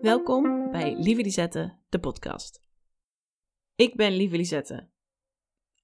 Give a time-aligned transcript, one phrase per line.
[0.00, 2.62] Welkom bij Lieve Lisette, de podcast.
[3.74, 4.88] Ik ben Lieve Lisette.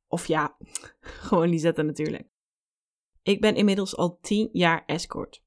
[0.07, 0.57] Of ja,
[1.01, 2.29] gewoon Lisette natuurlijk.
[3.23, 5.43] Ik ben inmiddels al 10 jaar escort.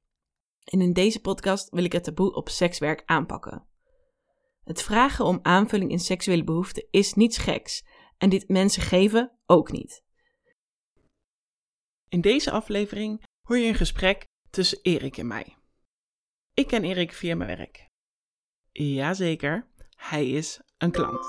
[0.63, 3.67] En in deze podcast wil ik het taboe op sekswerk aanpakken.
[4.63, 7.85] Het vragen om aanvulling in seksuele behoeften is niets geks
[8.17, 10.03] en dit mensen geven ook niet.
[12.09, 15.57] In deze aflevering hoor je een gesprek tussen Erik en mij.
[16.53, 17.87] Ik ken Erik via mijn werk.
[18.71, 21.25] Jazeker, hij is een klant.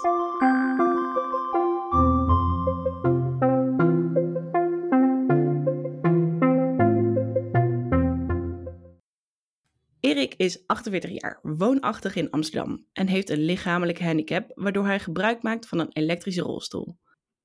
[10.00, 15.42] Erik is 48 jaar, woonachtig in Amsterdam en heeft een lichamelijke handicap waardoor hij gebruik
[15.42, 16.98] maakt van een elektrische rolstoel.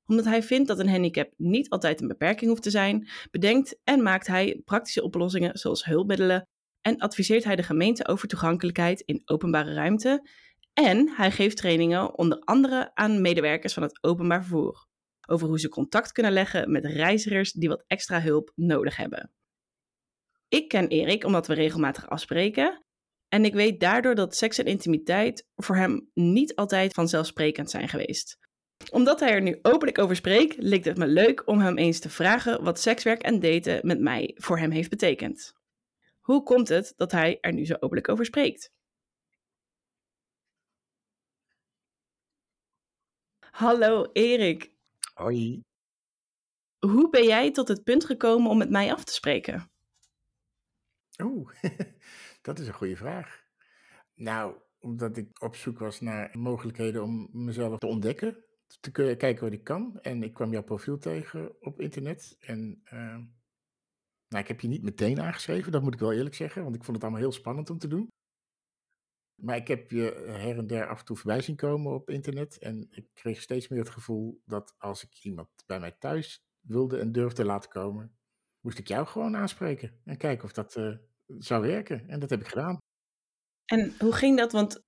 [0.08, 4.04] Omdat hij vindt dat een handicap niet altijd een beperking hoeft te zijn, bedenkt en
[4.04, 6.48] maakt hij praktische oplossingen zoals hulpmiddelen
[6.81, 10.30] en adviseert hij de gemeente over toegankelijkheid in openbare ruimte
[10.73, 14.88] en hij geeft trainingen onder andere aan medewerkers van het openbaar vervoer
[15.28, 19.31] over hoe ze contact kunnen leggen met reizigers die wat extra hulp nodig hebben.
[20.47, 22.84] Ik ken Erik omdat we regelmatig afspreken.
[23.28, 28.38] En ik weet daardoor dat seks en intimiteit voor hem niet altijd vanzelfsprekend zijn geweest.
[28.92, 32.09] Omdat hij er nu openlijk over spreekt, leek het me leuk om hem eens te
[32.09, 35.54] vragen wat sekswerk en daten met mij voor hem heeft betekend.
[36.20, 38.72] Hoe komt het dat hij er nu zo openlijk over spreekt?
[43.52, 44.73] Hallo Erik.
[45.14, 45.64] Hoi.
[46.80, 49.72] Hoe ben jij tot het punt gekomen om met mij af te spreken?
[51.23, 51.52] Oeh,
[52.42, 53.44] dat is een goede vraag.
[54.14, 58.44] Nou, omdat ik op zoek was naar mogelijkheden om mezelf te ontdekken,
[58.80, 59.99] te kijken wat ik kan.
[60.02, 62.38] En ik kwam jouw profiel tegen op internet.
[62.39, 63.17] En uh,
[64.27, 66.83] nou, ik heb je niet meteen aangeschreven, dat moet ik wel eerlijk zeggen, want ik
[66.83, 68.07] vond het allemaal heel spannend om te doen.
[69.41, 72.57] Maar ik heb je her en der af en toe voorbij zien komen op internet.
[72.57, 77.00] En ik kreeg steeds meer het gevoel dat als ik iemand bij mij thuis wilde
[77.00, 78.17] en durfde laten komen,
[78.59, 82.07] moest ik jou gewoon aanspreken en kijken of dat uh, zou werken.
[82.07, 82.78] En dat heb ik gedaan.
[83.66, 84.51] En hoe ging dat?
[84.51, 84.84] Want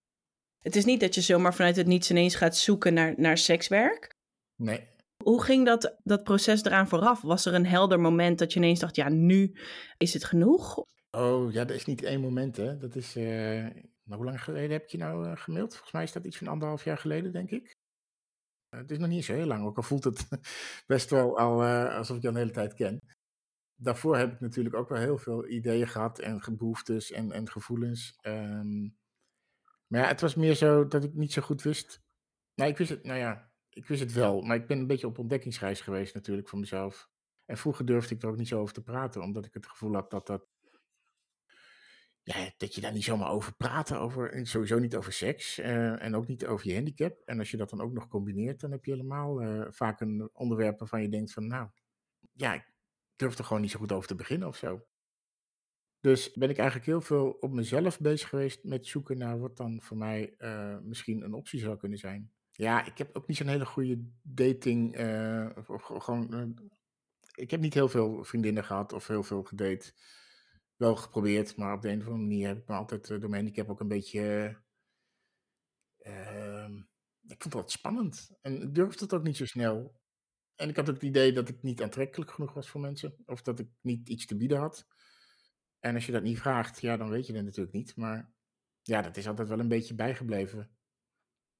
[0.67, 4.15] het is niet dat je zomaar vanuit het niets ineens gaat zoeken naar, naar sekswerk.
[4.55, 4.87] Nee.
[5.23, 7.21] Hoe ging dat, dat proces eraan vooraf?
[7.21, 9.57] Was er een helder moment dat je ineens dacht, ja, nu
[9.97, 10.85] is het genoeg?
[11.11, 12.77] Oh, ja, dat is niet één moment, hè.
[12.77, 13.23] Dat is, uh,
[14.03, 15.71] nou, hoe lang geleden heb ik je nou uh, gemaild?
[15.71, 17.75] Volgens mij is dat iets van anderhalf jaar geleden, denk ik.
[18.69, 20.27] Uh, het is nog niet zo heel lang, ook al voelt het
[20.93, 22.99] best wel al alsof ik je al een hele tijd ken
[23.77, 28.17] daarvoor heb ik natuurlijk ook wel heel veel ideeën gehad en behoeftes en, en gevoelens.
[28.21, 28.97] Um,
[29.87, 32.01] maar ja, het was meer zo dat ik niet zo goed wist.
[32.55, 35.07] Nou, ik wist het, nou ja, ik wist het wel, maar ik ben een beetje
[35.07, 37.09] op ontdekkingsreis geweest natuurlijk voor mezelf.
[37.45, 39.93] En vroeger durfde ik er ook niet zo over te praten, omdat ik het gevoel
[39.93, 40.47] had dat dat.
[42.23, 46.15] Ja, dat je daar niet zomaar over praten, over, sowieso niet over seks uh, en
[46.15, 47.21] ook niet over je handicap.
[47.25, 50.29] En als je dat dan ook nog combineert, dan heb je helemaal uh, vaak een
[50.33, 51.69] onderwerp waarvan je denkt van, nou,
[52.33, 52.65] ja,
[53.15, 54.86] durf er gewoon niet zo goed over te beginnen of zo.
[56.01, 59.81] Dus ben ik eigenlijk heel veel op mezelf bezig geweest met zoeken naar wat dan
[59.81, 62.31] voor mij uh, misschien een optie zou kunnen zijn.
[62.51, 64.99] Ja, ik heb ook niet zo'n hele goede dating.
[64.99, 66.65] Uh, of, gewoon, uh,
[67.35, 69.93] ik heb niet heel veel vriendinnen gehad of heel veel gedate.
[70.75, 73.33] Wel geprobeerd, maar op de een of andere manier heb ik me altijd door mijn
[73.33, 74.55] handicap ook een beetje.
[75.97, 76.75] Ehm,
[77.27, 80.01] ik vond dat spannend en ik durfde het ook niet zo snel.
[80.55, 83.15] En ik had het idee dat ik niet aantrekkelijk genoeg was voor mensen.
[83.25, 84.87] Of dat ik niet iets te bieden had.
[85.79, 87.95] En als je dat niet vraagt, ja, dan weet je het natuurlijk niet.
[87.95, 88.29] Maar
[88.81, 90.69] ja, dat is altijd wel een beetje bijgebleven.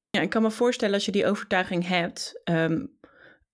[0.10, 2.98] Ja, ik kan me voorstellen als je die overtuiging hebt, um,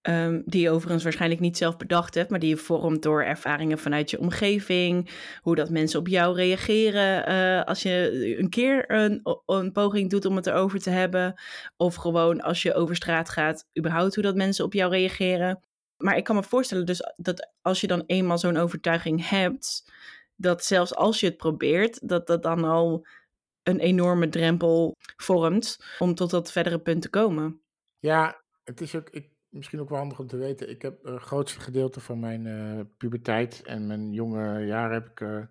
[0.02, 3.78] um, die je overigens waarschijnlijk niet zelf bedacht hebt, maar die je vormt door ervaringen
[3.78, 5.10] vanuit je omgeving,
[5.42, 10.26] hoe dat mensen op jou reageren uh, als je een keer een, een poging doet
[10.26, 11.42] om het erover te hebben,
[11.78, 15.64] of gewoon als je over straat gaat, überhaupt hoe dat mensen op jou reageren.
[15.98, 19.92] Maar ik kan me voorstellen dus dat als je dan eenmaal zo'n overtuiging hebt,
[20.44, 23.06] dat zelfs als je het probeert, dat dat dan al
[23.64, 27.62] een enorme drempel vormt om tot dat verdere punt te komen.
[28.00, 30.70] Ja, het is ook, ik, misschien ook wel handig om te weten.
[30.70, 35.20] Ik heb het grootste gedeelte van mijn uh, puberteit en mijn jonge jaren heb ik
[35.20, 35.44] uh,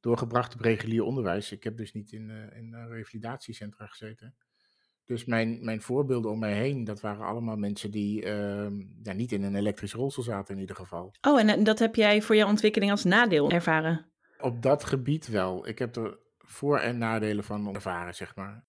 [0.00, 1.52] doorgebracht op regulier onderwijs.
[1.52, 4.36] Ik heb dus niet in, uh, in revalidatiecentra gezeten.
[5.04, 9.32] Dus mijn, mijn voorbeelden om mij heen, dat waren allemaal mensen die ehm, ja, niet
[9.32, 11.14] in een elektrisch rolstoel zaten in ieder geval.
[11.20, 14.06] Oh, en dat heb jij voor jouw ontwikkeling als nadeel ervaren?
[14.40, 15.68] Op dat gebied wel.
[15.68, 18.64] Ik heb er voor- en nadelen van ervaren, zeg maar.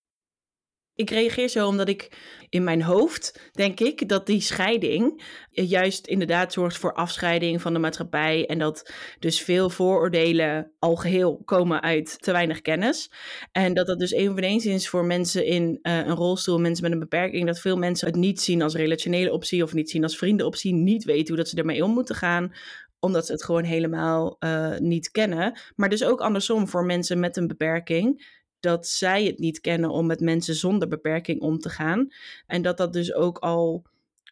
[0.98, 2.18] Ik reageer zo omdat ik
[2.50, 7.80] in mijn hoofd denk ik dat die scheiding juist inderdaad zorgt voor afscheiding van de
[7.80, 13.12] maatschappij en dat dus veel vooroordelen al geheel komen uit te weinig kennis.
[13.52, 17.00] En dat dat dus eveneens is voor mensen in uh, een rolstoel, mensen met een
[17.00, 20.74] beperking, dat veel mensen het niet zien als relationele optie of niet zien als vriendenoptie,
[20.74, 22.54] niet weten hoe dat ze ermee om moeten gaan
[23.00, 25.60] omdat ze het gewoon helemaal uh, niet kennen.
[25.76, 30.06] Maar dus ook andersom voor mensen met een beperking dat zij het niet kennen om
[30.06, 32.08] met mensen zonder beperking om te gaan.
[32.46, 33.86] En dat dat dus ook al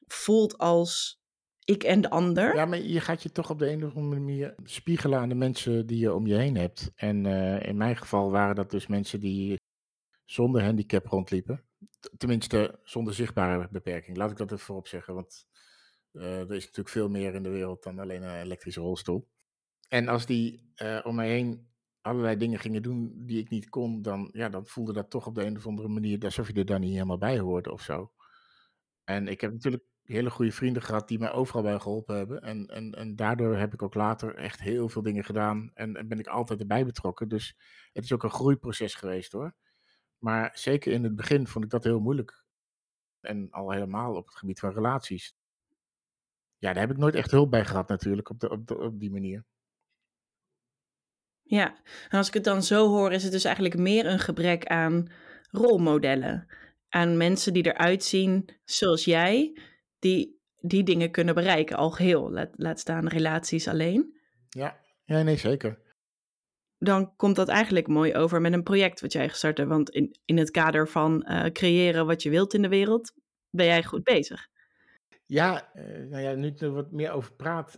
[0.08, 1.20] voelt als
[1.64, 2.56] ik en de ander.
[2.56, 5.36] Ja, maar je gaat je toch op de een of andere manier spiegelen aan de
[5.36, 6.92] mensen die je om je heen hebt.
[6.96, 9.60] En uh, in mijn geval waren dat dus mensen die
[10.26, 11.64] zonder handicap rondliepen.
[12.18, 14.18] Tenminste, zonder zichtbare beperking.
[14.18, 15.14] Laat ik dat even voorop zeggen.
[15.14, 15.48] Want
[16.16, 19.28] er is natuurlijk veel meer in de wereld dan alleen een elektrische rolstoel.
[19.88, 21.68] En als die uh, om mij heen
[22.02, 25.36] allerlei dingen gingen doen die ik niet kon, dan, ja, dan voelde dat toch op
[25.36, 28.12] de een of andere manier alsof je er dan niet helemaal bij hoorde of zo.
[29.04, 32.42] En ik heb natuurlijk hele goede vrienden gehad die mij overal bij geholpen hebben.
[32.42, 36.08] En, en, en daardoor heb ik ook later echt heel veel dingen gedaan en, en
[36.08, 37.28] ben ik altijd erbij betrokken.
[37.28, 37.58] Dus
[37.94, 39.56] het is ook een groeiproces geweest hoor.
[40.18, 42.46] Maar zeker in het begin vond ik dat heel moeilijk.
[43.20, 45.36] En al helemaal op het gebied van relaties.
[46.66, 49.00] Ja, daar heb ik nooit echt hulp bij gehad natuurlijk op, de, op, de, op
[49.00, 49.46] die manier.
[51.42, 51.76] Ja,
[52.10, 55.12] en als ik het dan zo hoor, is het dus eigenlijk meer een gebrek aan
[55.52, 56.48] rolmodellen.
[56.90, 59.60] Aan mensen die eruit zien zoals jij,
[60.00, 62.32] die die dingen kunnen bereiken, al geheel.
[62.32, 64.20] Laat, laat staan relaties alleen.
[64.50, 65.80] Ja, ja, nee, zeker.
[66.78, 69.70] Dan komt dat eigenlijk mooi over met een project wat jij gestart hebt.
[69.70, 73.12] Want in, in het kader van uh, creëren wat je wilt in de wereld,
[73.50, 74.54] ben jij goed bezig.
[75.26, 77.78] Ja, uh, nou ja, nu ik er wat meer over praat,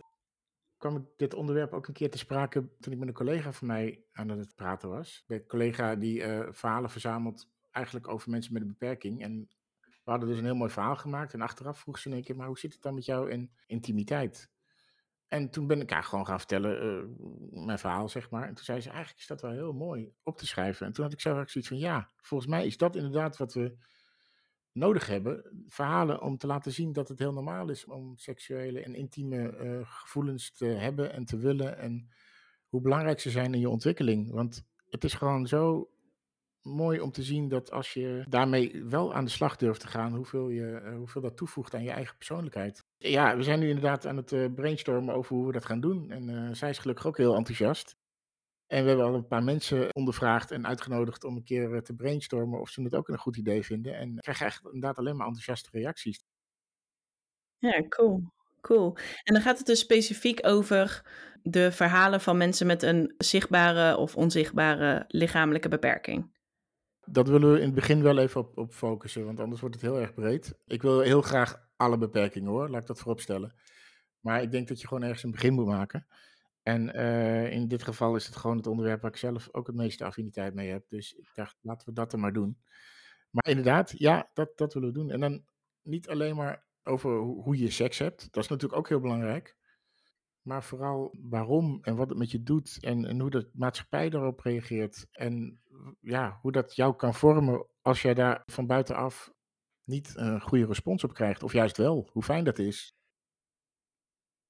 [0.76, 3.66] kwam ik dit onderwerp ook een keer te sprake toen ik met een collega van
[3.66, 5.24] mij aan het praten was.
[5.26, 9.22] De collega die uh, verhalen verzamelt eigenlijk over mensen met een beperking.
[9.22, 9.48] En
[9.80, 11.34] we hadden dus een heel mooi verhaal gemaakt.
[11.34, 14.50] En achteraf vroeg ze één keer, maar hoe zit het dan met jou in intimiteit?
[15.28, 18.48] En toen ben ik haar gewoon gaan vertellen, uh, mijn verhaal zeg maar.
[18.48, 20.86] En toen zei ze, eigenlijk is dat wel heel mooi op te schrijven.
[20.86, 23.54] En toen had ik zelf ook zoiets van, ja, volgens mij is dat inderdaad wat
[23.54, 23.76] we
[24.78, 25.64] nodig hebben.
[25.66, 29.80] Verhalen om te laten zien dat het heel normaal is om seksuele en intieme uh,
[29.82, 31.78] gevoelens te hebben en te willen.
[31.78, 32.08] En
[32.68, 34.30] hoe belangrijk ze zijn in je ontwikkeling.
[34.30, 35.90] Want het is gewoon zo
[36.62, 40.14] mooi om te zien dat als je daarmee wel aan de slag durft te gaan,
[40.14, 42.84] hoeveel, je, uh, hoeveel dat toevoegt aan je eigen persoonlijkheid.
[42.98, 46.10] Ja, we zijn nu inderdaad aan het uh, brainstormen over hoe we dat gaan doen.
[46.10, 47.96] En zij is gelukkig ook heel enthousiast.
[48.68, 51.94] En we hebben al een paar mensen ondervraagd en uitgenodigd om een keer eh, te
[51.94, 53.94] brainstormen of ze het ook een goed idee vinden.
[53.94, 56.24] En ik krijg echt inderdaad alleen maar enthousiaste reacties.
[57.58, 58.22] Ja, cool.
[58.60, 58.96] Cool.
[59.24, 61.02] En dan gaat het dus specifiek over
[61.42, 66.36] de verhalen van mensen met een zichtbare of onzichtbare lichamelijke beperking.
[67.04, 69.84] Dat willen we in het begin wel even op, op focussen, want anders wordt het
[69.84, 70.54] heel erg breed.
[70.66, 73.54] Ik wil heel graag alle beperkingen hoor, laat ik dat voorop stellen.
[74.20, 76.06] Maar ik denk dat je gewoon ergens een begin moet maken.
[76.68, 79.76] En uh, in dit geval is het gewoon het onderwerp waar ik zelf ook het
[79.76, 80.88] meeste affiniteit mee heb.
[80.88, 82.58] Dus ik dacht, laten we dat er maar doen.
[83.30, 85.10] Maar inderdaad, ja, dat, dat willen we doen.
[85.10, 85.44] En dan
[85.82, 88.32] niet alleen maar over hoe je seks hebt.
[88.32, 89.56] Dat is natuurlijk ook heel belangrijk.
[90.42, 92.78] Maar vooral waarom en wat het met je doet.
[92.80, 95.06] En, en hoe de maatschappij daarop reageert.
[95.12, 95.60] En
[96.00, 99.32] ja, hoe dat jou kan vormen als jij daar van buitenaf
[99.84, 101.42] niet een goede respons op krijgt.
[101.42, 102.97] Of juist wel, hoe fijn dat is.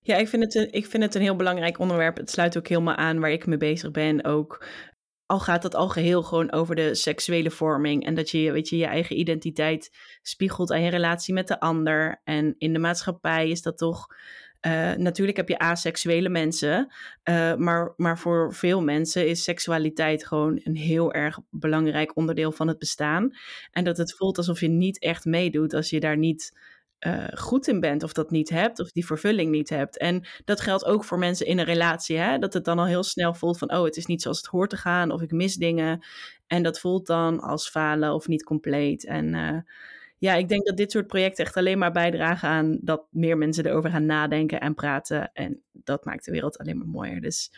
[0.01, 2.17] Ja, ik vind, het een, ik vind het een heel belangrijk onderwerp.
[2.17, 4.25] Het sluit ook helemaal aan waar ik mee bezig ben.
[4.25, 4.67] Ook
[5.27, 8.05] al gaat het al geheel gewoon over de seksuele vorming.
[8.05, 12.21] En dat je, weet je je eigen identiteit spiegelt aan je relatie met de ander.
[12.25, 14.07] En in de maatschappij is dat toch.
[14.67, 16.93] Uh, natuurlijk heb je aseksuele mensen,
[17.31, 22.69] uh, maar, maar voor veel mensen is seksualiteit gewoon een heel erg belangrijk onderdeel van
[22.69, 23.31] het bestaan.
[23.71, 26.53] En dat het voelt alsof je niet echt meedoet als je daar niet
[27.07, 29.99] uh, goed in bent of dat niet hebt of die vervulling niet hebt.
[29.99, 32.39] En dat geldt ook voor mensen in een relatie, hè?
[32.39, 34.71] dat het dan al heel snel voelt van oh, het is niet zoals het hoort
[34.71, 36.05] te gaan of ik mis dingen.
[36.47, 39.07] En dat voelt dan als falen of niet compleet.
[39.07, 39.59] En uh,
[40.19, 43.67] ja, ik denk dat dit soort projecten echt alleen maar bijdragen aan dat meer mensen
[43.67, 45.33] erover gaan nadenken en praten.
[45.33, 47.21] En dat maakt de wereld alleen maar mooier.
[47.21, 47.53] Dus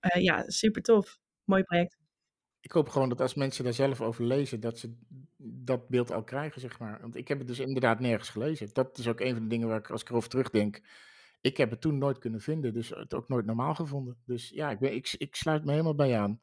[0.00, 1.18] uh, ja, super tof.
[1.44, 2.00] Mooi project
[2.60, 4.96] ik hoop gewoon dat als mensen daar zelf over lezen, dat ze
[5.42, 6.98] dat beeld al krijgen, zeg maar.
[7.00, 8.68] Want ik heb het dus inderdaad nergens gelezen.
[8.72, 10.80] Dat is ook een van de dingen waar ik, als ik erover terugdenk,
[11.40, 14.16] ik heb het toen nooit kunnen vinden, dus het ook nooit normaal gevonden.
[14.24, 16.40] Dus ja, ik, ben, ik, ik sluit me helemaal bij aan.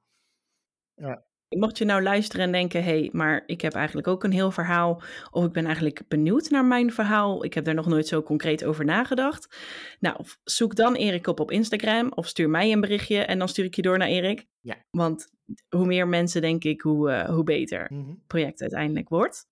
[0.95, 1.25] Ja.
[1.49, 4.51] Mocht je nou luisteren en denken, hé, hey, maar ik heb eigenlijk ook een heel
[4.51, 5.01] verhaal,
[5.31, 8.65] of ik ben eigenlijk benieuwd naar mijn verhaal, ik heb daar nog nooit zo concreet
[8.65, 9.57] over nagedacht.
[9.99, 13.65] Nou, zoek dan Erik op op Instagram of stuur mij een berichtje en dan stuur
[13.65, 14.45] ik je door naar Erik.
[14.59, 14.85] Ja.
[14.91, 15.36] Want
[15.69, 18.13] hoe meer mensen, denk ik, hoe, uh, hoe beter het mhm.
[18.27, 19.47] project uiteindelijk wordt.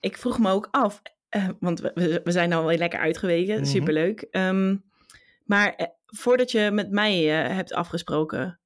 [0.00, 3.64] ik vroeg me ook af, eh, want we, zijn al weer lekker uitgeweken, Mhm.
[3.64, 4.20] superleuk.
[4.20, 4.76] Ehm,
[5.44, 8.60] maar eh, voordat je met mij eh, hebt afgesproken,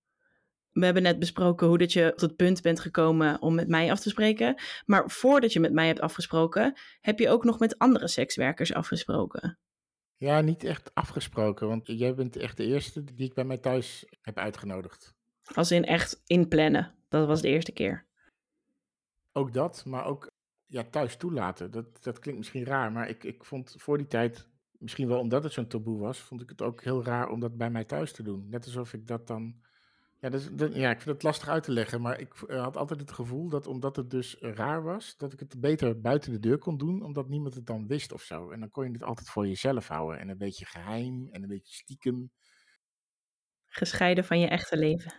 [0.70, 3.90] we hebben net besproken hoe dat je tot het punt bent gekomen om met mij
[3.90, 4.62] af te spreken.
[4.86, 9.58] Maar voordat je met mij hebt afgesproken, heb je ook nog met andere sekswerkers afgesproken.
[10.16, 14.04] Ja, niet echt afgesproken, want jij bent echt de eerste die ik bij mij thuis
[14.20, 15.16] heb uitgenodigd.
[15.54, 16.94] Als in echt inplannen.
[17.08, 18.06] Dat was de eerste keer.
[19.32, 20.30] Ook dat, maar ook
[20.66, 21.70] ja, thuis toelaten.
[21.70, 25.42] Dat, dat klinkt misschien raar, maar ik, ik vond voor die tijd, misschien wel omdat
[25.42, 28.12] het zo'n taboe was, vond ik het ook heel raar om dat bij mij thuis
[28.12, 28.48] te doen.
[28.48, 29.54] Net alsof ik dat dan.
[30.20, 32.62] Ja, dat is, dat- ja ik vind het lastig uit te leggen, maar ik eh,
[32.62, 36.32] had altijd het gevoel dat omdat het dus raar was, dat ik het beter buiten
[36.32, 38.50] de deur kon doen, omdat niemand het dan wist of zo.
[38.50, 41.48] En dan kon je het altijd voor jezelf houden en een beetje geheim en een
[41.48, 42.30] beetje stiekem.
[43.66, 45.12] Gescheiden van je echte leven.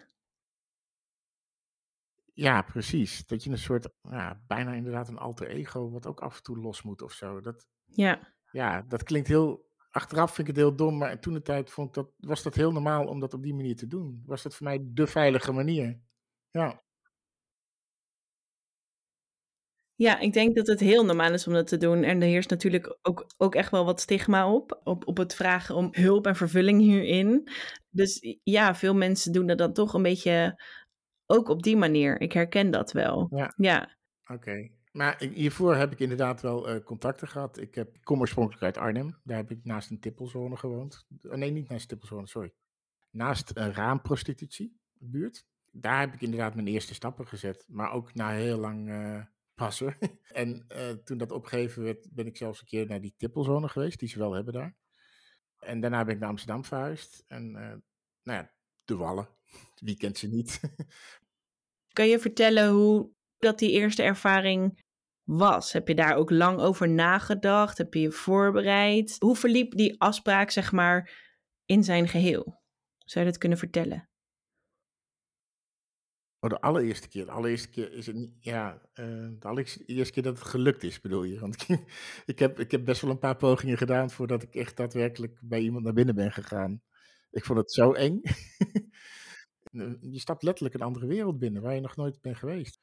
[2.40, 3.26] Ja, precies.
[3.26, 6.58] Dat je een soort, ja, bijna inderdaad een alter ego, wat ook af en toe
[6.58, 7.42] los moet of zo.
[7.42, 8.34] Dat, Ja.
[8.52, 9.68] Ja, dat klinkt heel.
[9.92, 12.56] Achteraf vind ik het heel dom, maar toen de tijd vond ik dat, was dat
[12.56, 14.24] heel normaal om dat op die manier te doen.
[14.26, 16.00] Was dat voor mij de veilige manier.
[16.52, 16.84] Ja,
[20.00, 22.04] Ja, ik denk dat het heel normaal is om dat te doen.
[22.04, 25.08] En er heerst natuurlijk ook, ook echt wel wat stigma op, op.
[25.08, 27.50] Op het vragen om hulp en vervulling hierin.
[27.90, 30.64] Dus ja, veel mensen doen dat dan toch een beetje
[31.30, 32.22] ook op die manier.
[32.22, 33.28] Ik herken dat wel.
[33.32, 33.54] Ja.
[33.56, 33.98] Ja.
[34.26, 34.70] oké.
[34.92, 37.58] Maar hiervoor heb ik inderdaad wel eh, contacten gehad.
[37.58, 39.20] Ik, heb, ik kom oorspronkelijk uit Arnhem.
[39.24, 41.08] Daar heb ik naast een tippelzone gewoond.
[41.24, 42.54] Oh, nee, niet naast een tippelzone, sorry.
[43.12, 45.46] Naast een raamprostitutiebuurt.
[45.72, 47.66] Daar heb ik inderdaad mijn eerste stappen gezet.
[47.68, 49.22] Maar ook na heel lang eh,
[49.56, 49.98] passen.
[50.34, 54.00] en eh, toen dat opgegeven werd, ben ik zelfs een keer naar die tippelzone geweest,
[54.00, 54.76] die ze wel hebben daar.
[55.60, 57.24] En daarna ben ik naar Amsterdam verhuisd.
[57.28, 57.76] En eh,
[58.24, 58.52] nou ja,
[58.86, 59.28] de Wallen.
[59.76, 60.60] Wie kent ze niet?
[61.94, 64.84] Kan je vertellen hoe dat die eerste ervaring
[65.24, 65.74] was?
[65.74, 67.78] Heb je daar ook lang over nagedacht?
[67.78, 69.16] Heb je je voorbereid?
[69.20, 71.12] Hoe verliep die afspraak, zeg maar,
[71.66, 72.62] in zijn geheel?
[72.98, 74.10] Zou je dat kunnen vertellen?
[76.40, 77.26] Oh, de allereerste keer.
[77.26, 78.32] De allereerste keer is het niet.
[78.40, 79.06] Ja, eh,
[79.40, 81.40] de allereerste eerste keer dat het gelukt is, bedoel je?
[81.40, 81.80] Want ik,
[82.26, 85.60] ik, heb, ik heb best wel een paar pogingen gedaan voordat ik echt daadwerkelijk bij
[85.60, 86.82] iemand naar binnen ben gegaan.
[87.32, 88.22] Ik vond het zo eng.
[90.02, 92.80] je stapt letterlijk een andere wereld binnen waar je nog nooit bent geweest.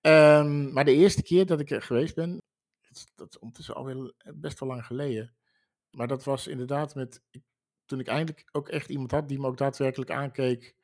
[0.00, 2.42] Ehm, maar de eerste keer dat ik er geweest ben,
[3.14, 5.34] dat is, ondertussen alweer best wel lang geleden.
[5.90, 7.22] Maar dat was inderdaad met.
[7.86, 10.74] toen ik eindelijk ook echt iemand had die me ook daadwerkelijk aankeek.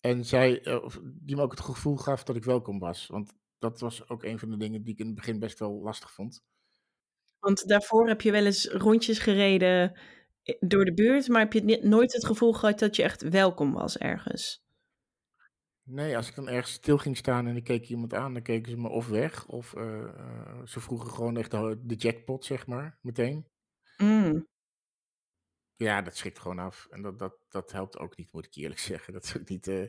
[0.00, 3.06] En zei, eh, die me ook het gevoel gaf dat ik welkom was.
[3.06, 5.80] Want dat was ook een van de dingen die ik in het begin best wel
[5.82, 6.42] lastig vond.
[7.38, 10.00] Want daarvoor heb je wel eens rondjes gereden eh,
[10.60, 13.98] door de buurt, maar heb je nooit het gevoel gehad dat je echt welkom was
[13.98, 14.62] ergens?
[15.84, 18.70] Nee, als ik dan ergens stil ging staan en ik keek iemand aan, dan keken
[18.70, 19.46] ze me of weg.
[19.46, 23.46] Of eh, eh, ze vroegen gewoon echt de, de jackpot, zeg maar, meteen.
[23.96, 24.46] Mm,
[25.76, 26.86] Ja, dat schrikt gewoon af.
[26.90, 29.12] En dat, dat, dat helpt ook niet, moet ik eerlijk zeggen.
[29.12, 29.66] Dat is ook niet.
[29.68, 29.86] eh,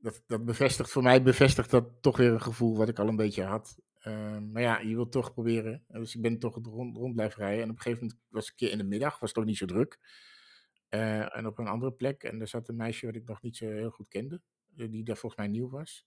[0.00, 3.16] dat, dat bevestigt voor mij bevestigt dat toch weer een gevoel wat ik al een
[3.16, 3.78] beetje had.
[4.04, 5.84] Ehm, maar ja, je wilt toch proberen.
[5.88, 7.62] En Dus ik ben toch rond, rond blijven rijden.
[7.62, 9.44] En op een gegeven moment was ik een keer in de middag, was het toch
[9.44, 9.98] niet zo druk.
[10.88, 12.22] Eh, en op een andere plek.
[12.22, 14.40] En daar zat een meisje wat ik nog niet zo heel goed kende.
[14.76, 16.06] eh, Die daar volgens mij nieuw was.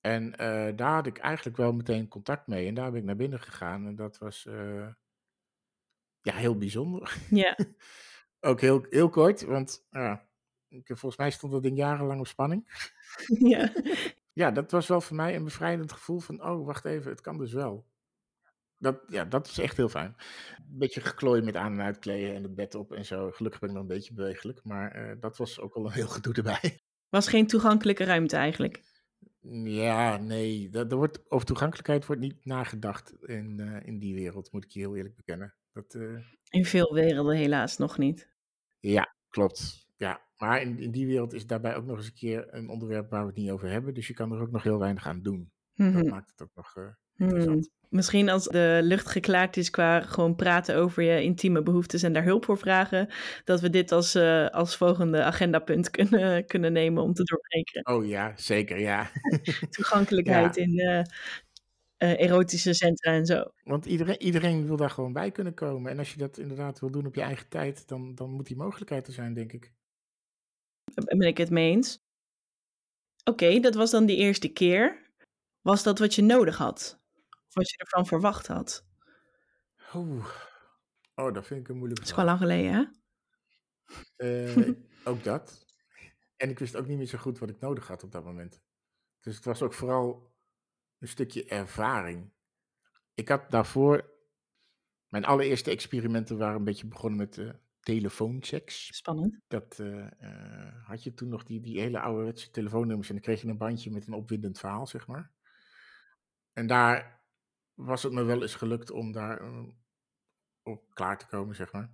[0.00, 2.66] En eh, daar had ik eigenlijk wel meteen contact mee.
[2.66, 3.86] En daar ben ik naar binnen gegaan.
[3.86, 4.42] En dat was
[6.20, 7.16] ja, heel bijzonder.
[7.30, 7.56] ja,
[8.40, 9.86] Ook heel, heel kort, want
[10.68, 12.68] ik, volgens mij stond dat ding jarenlang op spanning.
[13.38, 13.72] ja.
[14.32, 17.38] Ja, dat was wel voor mij een bevrijdend gevoel van, oh, wacht even, het kan
[17.38, 17.90] dus wel.
[18.78, 20.14] Dat, ja, dat is echt heel fijn.
[20.56, 23.30] Een beetje geklooi met aan- en uitkleden en het bed op en zo.
[23.30, 26.08] Gelukkig ben ik nog een beetje bewegelijk, maar eh, dat was ook wel een heel
[26.08, 26.80] gedoe erbij.
[27.08, 28.82] Was geen toegankelijke ruimte eigenlijk.
[29.64, 34.52] Ja, nee, dat, er wordt, over toegankelijkheid wordt niet nagedacht in, eh, in die wereld,
[34.52, 35.54] moet ik je heel eerlijk bekennen.
[35.72, 36.16] Dat, eh,
[36.48, 38.28] In veel werelden helaas nog niet.
[38.80, 39.81] Ja, klopt.
[40.02, 43.10] Ja, maar in, in die wereld is daarbij ook nog eens een keer een onderwerp
[43.10, 43.94] waar we het niet over hebben.
[43.94, 45.50] Dus je kan er ook nog heel weinig aan doen.
[45.74, 46.08] Dat Mhm.
[46.08, 47.26] maakt het ook nog eh, Hmm.
[47.28, 47.70] interessant.
[47.88, 52.24] Misschien als de lucht geklaard is qua gewoon praten over je intieme behoeftes en daar
[52.24, 53.08] hulp voor vragen,
[53.44, 57.86] dat we dit als, eh, als volgende agendapunt kunnen, kunnen nemen om te doorbreken.
[57.86, 59.10] Oh ja, zeker, ja.
[59.70, 60.62] Toegankelijkheid Ja.
[60.62, 63.44] in eh, erotische centra en zo.
[63.64, 65.90] Want iedereen, iedereen wil daar gewoon bij kunnen komen.
[65.90, 68.56] En als je dat inderdaad wil doen op je eigen tijd, dan, dan moet die
[68.56, 69.72] mogelijkheid er zijn, denk ik.
[70.94, 72.00] Daar ben ik het mee eens.
[73.24, 75.10] Oké, dat was dan die eerste keer.
[75.60, 77.00] Was dat wat je nodig had?
[77.46, 78.86] Of wat je ervan verwacht had?
[79.94, 80.26] Oeh.
[81.14, 82.84] Oh, dat vind ik een moeilijke Dat is wel lang geleden, hè?
[84.16, 84.68] Eh,
[85.10, 85.66] ook dat.
[86.36, 88.62] En ik wist ook niet meer zo goed wat ik nodig had op dat moment.
[89.20, 90.34] Dus het was ook vooral
[90.98, 92.32] een stukje ervaring.
[93.14, 94.10] Ik had daarvoor...
[95.08, 98.96] Mijn allereerste experimenten waren een beetje begonnen met uh, telefoonseks.
[98.96, 99.40] Spannend.
[99.48, 100.06] Dat uh,
[100.84, 103.90] had je toen nog die, die hele ouderwetse telefoonnummers en dan kreeg je een bandje
[103.90, 105.32] met een opwindend verhaal, zeg maar.
[106.52, 107.20] En daar
[107.74, 109.42] was het me wel eens gelukt om daar
[110.62, 111.90] op klaar te komen, zeg maar.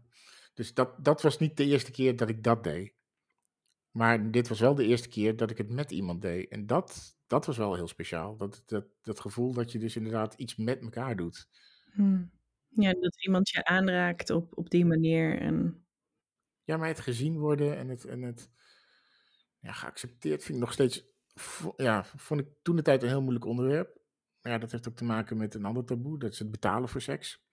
[0.54, 2.94] Dus dat, dat was niet de eerste keer dat ik dat deed.
[3.90, 6.48] Maar dit was wel de eerste keer dat ik het met iemand deed.
[6.48, 8.36] En dat, dat was wel heel speciaal.
[8.36, 11.48] Dat, dat, dat gevoel dat je dus inderdaad iets met elkaar doet.
[11.92, 12.30] Hmm.
[12.68, 15.40] Ja, dat iemand je aanraakt op, op die manier.
[15.40, 15.86] En...
[16.64, 18.50] Ja, maar het gezien worden en het, en het
[19.60, 21.06] ja, geaccepteerd vind ik nog steeds.
[21.76, 23.98] Ja, vond ik toen de tijd een heel moeilijk onderwerp.
[24.40, 26.18] Maar ja, dat heeft ook te maken met een ander taboe.
[26.18, 27.46] Dat is het betalen voor seks.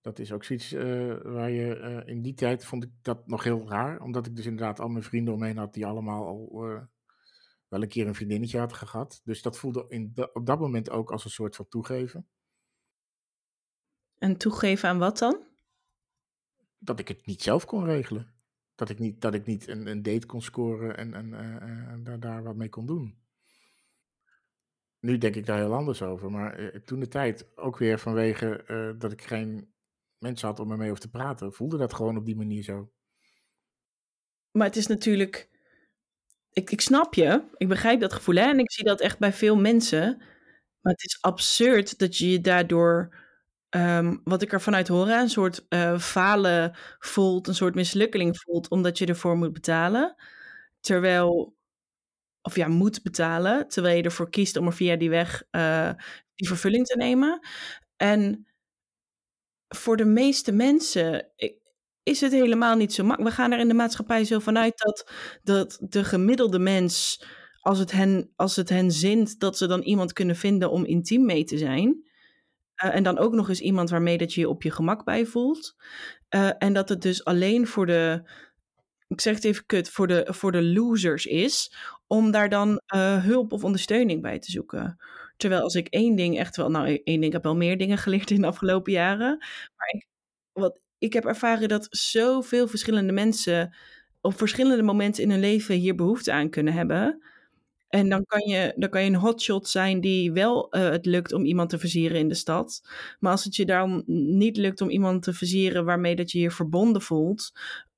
[0.00, 3.44] Dat is ook zoiets uh, waar je uh, in die tijd vond ik dat nog
[3.44, 4.00] heel raar.
[4.00, 6.82] Omdat ik dus inderdaad al mijn vrienden omheen had die allemaal al uh,
[7.68, 9.20] wel een keer een vriendinnetje hadden gehad.
[9.24, 12.28] Dus dat voelde in op dat moment ook als een soort van toegeven.
[14.24, 15.46] En toegeven aan wat dan?
[16.78, 18.34] Dat ik het niet zelf kon regelen.
[18.74, 21.34] Dat ik niet, dat ik niet een, een date kon scoren en, en,
[21.88, 23.18] en daar, daar wat mee kon doen.
[25.00, 26.30] Nu denk ik daar heel anders over.
[26.30, 29.74] Maar toen de tijd, ook weer vanwege dat ik geen
[30.18, 32.92] mensen had om ermee over te praten, voelde dat gewoon op die manier zo.
[34.50, 35.48] Maar het is natuurlijk.
[36.52, 38.48] Ik, ik snap je, ik begrijp dat gevoel hè?
[38.48, 40.16] en ik zie dat echt bij veel mensen.
[40.80, 43.23] Maar het is absurd dat je je daardoor,
[43.76, 48.68] um, wat ik ervan uit hoor, een soort uh, falen voelt, een soort mislukkeling voelt,
[48.68, 50.14] omdat je ervoor moet betalen.
[50.80, 51.56] Terwijl,
[52.42, 55.90] of ja, moet betalen, terwijl je ervoor kiest om er via die weg uh,
[56.34, 57.46] die vervulling te nemen.
[57.96, 58.46] En
[59.68, 61.32] voor de meeste mensen
[62.02, 63.36] is het helemaal niet zo makkelijk.
[63.36, 65.10] We gaan er in de maatschappij zo vanuit dat,
[65.42, 67.24] dat de gemiddelde mens,
[67.60, 71.24] als het, hen, als het hen zint, dat ze dan iemand kunnen vinden om intiem
[71.24, 72.12] mee te zijn.
[72.84, 75.26] Uh, en dan ook nog eens iemand waarmee dat je je op je gemak bij
[75.26, 75.76] voelt.
[76.34, 78.30] Uh, en dat het dus alleen voor de,
[79.08, 81.74] ik zeg het even kut, voor de, voor de losers is,
[82.06, 84.96] om daar dan uh, hulp of ondersteuning bij te zoeken.
[85.36, 87.98] Terwijl als ik één ding echt wel, nou één ding, ik heb wel meer dingen
[87.98, 89.36] geleerd in de afgelopen jaren.
[89.76, 90.06] Maar ik,
[90.52, 93.74] wat, ik heb ervaren dat zoveel verschillende mensen
[94.20, 97.22] op verschillende momenten in hun leven hier behoefte aan kunnen hebben.
[97.94, 101.32] En dan kan je, dan kan je een hotshot zijn die wel uh, het lukt
[101.32, 102.88] om iemand te versieren in de stad.
[103.20, 104.02] Maar als het je daarom
[104.36, 107.52] niet lukt om iemand te versieren waarmee dat je je verbonden voelt.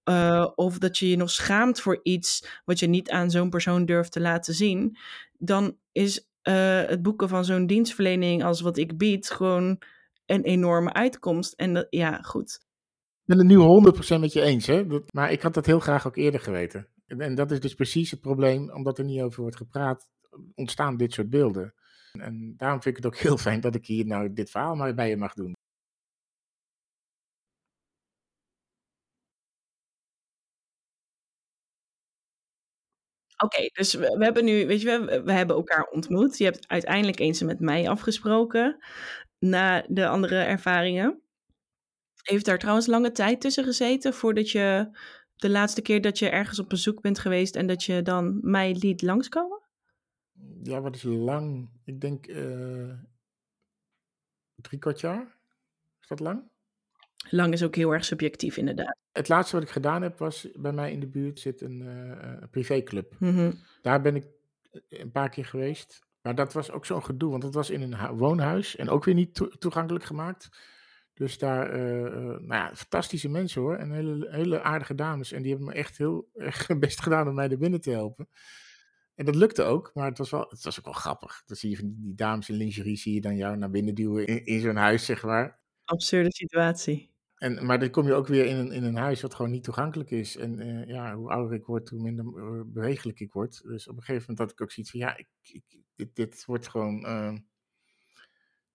[0.08, 3.84] Uh, of dat je je nog schaamt voor iets wat je niet aan zo'n persoon
[3.84, 4.96] durft te laten zien.
[5.38, 9.82] Dan is uh, het boeken van zo'n dienstverlening als wat ik bied gewoon
[10.26, 11.52] een enorme uitkomst.
[11.52, 12.60] En ja, goed.
[13.24, 13.56] Ik ben het nu
[14.16, 14.84] 100% met je eens, hè?
[15.12, 16.88] Maar ik had dat heel graag ook eerder geweten.
[17.06, 20.08] En, dat is dus precies het probleem, omdat er niet over wordt gepraat,
[20.54, 21.74] ontstaan dit soort beelden.
[22.12, 24.94] En, daarom vind ik het ook heel fijn dat ik hier nou dit verhaal maar
[24.94, 25.54] bij je mag doen.
[33.44, 36.38] Oké, dus we, we, hebben nu, weet je, we, we hebben elkaar ontmoet.
[36.38, 38.78] Je hebt uiteindelijk eens met mij afgesproken
[39.38, 41.22] na de andere ervaringen.
[42.22, 44.88] Heeft daar trouwens lange tijd tussen gezeten voordat je
[45.36, 48.74] de laatste keer dat je ergens op bezoek bent geweest en dat je dan mij
[48.74, 49.60] liet langskomen?
[50.62, 51.68] Ja, wat is lang?
[51.84, 52.92] Ik denk uh,
[54.54, 55.36] drie kwart jaar.
[56.00, 56.42] Is dat lang?
[57.30, 58.96] Lang is ook heel erg subjectief, inderdaad.
[59.12, 62.40] Het laatste wat ik gedaan heb was bij mij in de buurt zit een, uh,
[62.40, 63.14] een privéclub.
[63.18, 63.58] Mm -hmm.
[63.82, 64.26] Daar ben ik
[64.88, 66.04] een paar keer geweest.
[66.22, 69.14] Maar dat was ook zo'n gedoe, want het was in een woonhuis en ook weer
[69.14, 70.48] niet to toegankelijk gemaakt.
[71.16, 73.76] Dus daar, uh, uh, nou ja, fantastische mensen hoor.
[73.76, 75.32] En hele, hele aardige dames.
[75.32, 78.28] En die hebben me echt heel erg best gedaan om mij er binnen te helpen.
[79.14, 81.42] En dat lukte ook, maar het was, wel, het was ook wel grappig.
[81.46, 84.26] Dan zie je van die dames in lingerie, zie je dan jou naar binnen duwen
[84.26, 85.60] in, in zo'n huis, zeg maar.
[85.84, 87.14] Absurde situatie.
[87.36, 89.64] En, maar dan kom je ook weer in een, in een huis wat gewoon niet
[89.64, 90.36] toegankelijk is.
[90.36, 92.24] En uh, ja, hoe ouder ik word, hoe minder
[92.72, 93.62] bewegelijk ik word.
[93.62, 96.44] Dus op een gegeven moment had ik ook zoiets van, ja, ik, ik, dit, dit
[96.44, 97.36] wordt gewoon uh,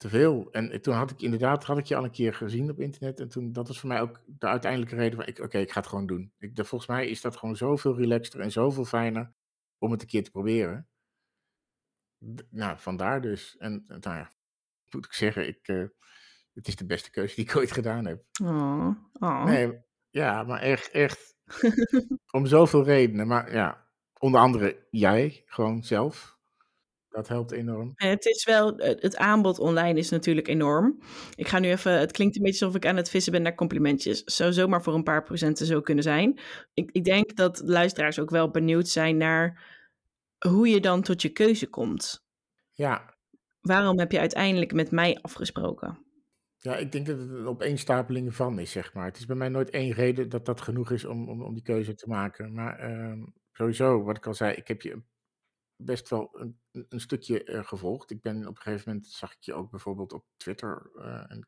[0.02, 0.52] te veel.
[0.52, 3.20] En toen had ik inderdaad, had ik je al een keer gezien op internet.
[3.20, 5.80] En toen, dat was voor mij ook de uiteindelijke reden van, oké, okay, ik ga
[5.80, 6.34] het gewoon doen.
[6.38, 9.34] Ik, de, volgens mij is dat gewoon zoveel relaxter en zoveel fijner
[9.78, 10.88] om het een keer te proberen.
[12.36, 13.58] D nou, vandaar dus.
[13.58, 14.32] En nou ja,
[14.90, 15.90] moet ik zeggen, ik
[16.54, 18.24] het is de beste keuze die ik ooit gedaan heb.
[18.44, 19.46] Oh, oh.
[19.46, 21.36] Nee, ja, maar echt, echt.
[22.32, 23.28] om zoveel redenen.
[23.28, 23.88] Maar ja,
[24.20, 26.40] onder andere jij, gewoon zelf.
[27.12, 27.92] Dat helpt enorm.
[27.96, 31.02] Het is wel, het aanbod online is natuurlijk enorm.
[31.36, 33.56] Ik ga nu even, het klinkt een beetje alsof ik aan het vissen ben naar
[33.56, 34.24] complimentjes.
[34.24, 36.40] Zou zomaar voor een paar procenten zo kunnen zijn.
[36.74, 39.64] Ik, ik denk dat luisteraars ook wel benieuwd zijn naar
[40.48, 42.24] hoe je dan tot je keuze komt.
[42.72, 43.16] Ja,
[43.62, 46.06] waarom heb je uiteindelijk met mij afgesproken?
[46.58, 49.06] Ja, ik denk dat het een opeenstapeling van is, zeg maar.
[49.06, 51.64] Het is bij mij nooit één reden dat dat genoeg is om, om, om die
[51.64, 52.54] keuze te maken.
[52.54, 55.02] Maar ehm, sowieso, wat ik al zei, ik heb je
[55.86, 58.12] best wel een, een stukje uh, gevolgd.
[58.12, 60.92] Ik ben op een gegeven moment, zag ik je ook bijvoorbeeld op Twitter.
[60.96, 61.48] Uh, en,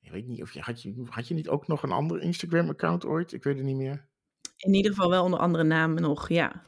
[0.00, 3.04] ik weet niet of je had, je, had je niet ook nog een ander Instagram-account
[3.04, 3.32] ooit?
[3.32, 4.08] Ik weet het niet meer.
[4.56, 6.66] In ieder geval wel onder andere namen nog, ja.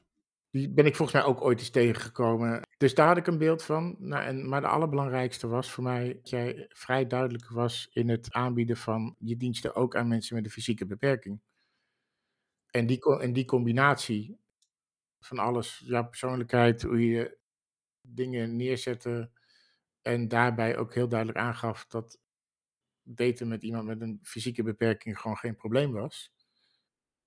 [0.50, 2.62] Die ben ik volgens mij ook ooit eens tegengekomen.
[2.76, 3.96] Dus daar had ik een beeld van.
[3.98, 8.32] Nou, en, maar de allerbelangrijkste was voor mij dat jij vrij duidelijk was in het
[8.32, 11.40] aanbieden van je diensten ook aan mensen met een fysieke beperking.
[12.70, 14.39] En die, en die combinatie
[15.20, 17.38] van alles, jouw persoonlijkheid, hoe je
[18.00, 19.30] dingen neerzette
[20.02, 22.18] en daarbij ook heel duidelijk aangaf dat
[23.02, 26.32] daten met iemand met een fysieke beperking gewoon geen probleem was.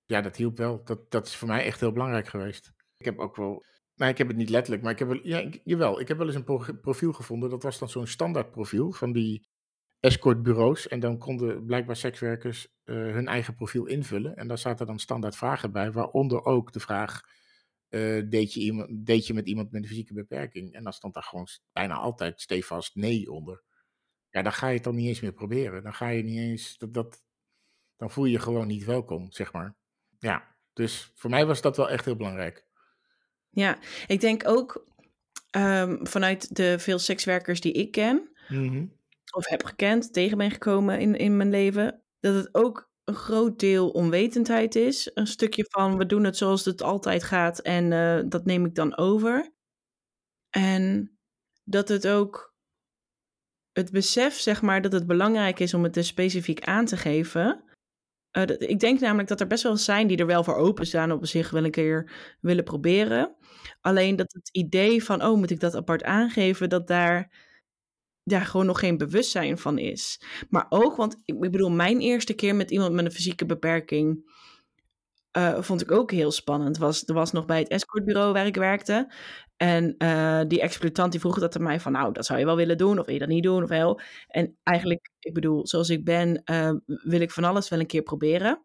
[0.04, 0.84] Ja, dat hielp wel.
[0.84, 2.72] Dat, dat is voor mij echt heel belangrijk geweest.
[2.96, 3.64] Ik heb ook wel
[3.96, 6.26] Nee, ik heb het niet letterlijk, maar ik heb wel, ja, jawel, ik heb wel
[6.26, 7.50] eens een profiel gevonden.
[7.50, 9.46] Dat was dan zo'n standaard profiel van die
[10.00, 10.88] escortbureaus.
[10.88, 14.36] En dan konden blijkbaar sekswerkers uh, hun eigen profiel invullen.
[14.36, 17.20] En daar zaten dan standaard vragen bij, waaronder ook de vraag:
[17.94, 20.74] uh, deed, je iemand, deed je met iemand met een fysieke beperking?
[20.74, 23.62] En dan stond daar gewoon bijna altijd stevast nee onder.
[24.30, 25.82] Ja, dan ga je het dan niet eens meer proberen.
[25.82, 27.22] Dan ga je niet eens, dat, dat,
[27.96, 29.76] dan voel je je gewoon niet welkom, zeg maar.
[30.18, 32.66] Ja, dus voor mij was dat wel echt heel belangrijk.
[33.50, 34.86] Ja, ik denk ook
[35.56, 38.86] um, vanuit de veel sekswerkers die ik ken, Mhm.
[39.34, 43.58] of heb gekend, tegen ben gekomen in, in mijn leven, dat het ook een groot
[43.58, 45.10] deel onwetendheid is.
[45.14, 48.74] Een stukje van we doen het zoals het altijd gaat en uh, dat neem ik
[48.74, 49.52] dan over.
[50.50, 51.16] En
[51.64, 52.54] dat het ook
[53.72, 57.64] het besef, zeg maar, dat het belangrijk is om het dus specifiek aan te geven.
[58.36, 61.26] Uh, ik denk namelijk dat er best wel zijn die er wel voor openstaan op
[61.26, 63.36] zich wel een keer willen proberen.
[63.80, 67.30] Alleen dat het idee van, oh, moet ik dat apart aangeven, dat daar,
[68.24, 70.20] daar gewoon nog geen bewustzijn van is.
[70.48, 74.32] Maar ook, want ik, bedoel, mijn eerste keer met iemand met een fysieke beperking
[75.36, 76.78] uh, vond ik ook heel spannend.
[76.78, 79.12] Was, er was nog bij het escortbureau waar ik werkte.
[79.56, 82.56] En uh, die exploitant die vroeg dat aan mij van, nou, dat zou je wel
[82.56, 84.00] willen doen, of wil je dat niet doen, of wel.
[84.26, 88.02] En eigenlijk, ik bedoel, zoals ik ben, uh, wil ik van alles wel een keer
[88.02, 88.64] proberen.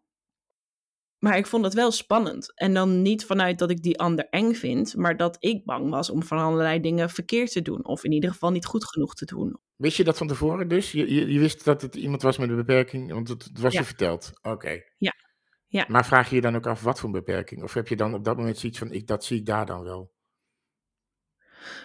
[1.20, 2.52] Maar ik vond het wel spannend.
[2.54, 6.10] En dan niet vanuit dat ik die ander eng vind, maar dat ik bang was
[6.10, 7.84] om van allerlei dingen verkeerd te doen.
[7.84, 9.60] Of in ieder geval niet goed genoeg te doen.
[9.76, 10.92] Wist je dat van tevoren dus?
[10.92, 13.80] Je, je, je wist dat het iemand was met een beperking, want het, was ja.
[13.80, 14.30] je verteld.
[14.42, 14.48] Oké.
[14.48, 14.84] Okay.
[14.98, 15.14] Ja.
[15.66, 15.84] ja.
[15.88, 17.62] Maar vraag je je dan ook af wat voor een beperking?
[17.62, 19.82] Of heb je dan op dat moment zoiets van, ik, dat zie ik daar dan
[19.82, 20.12] wel?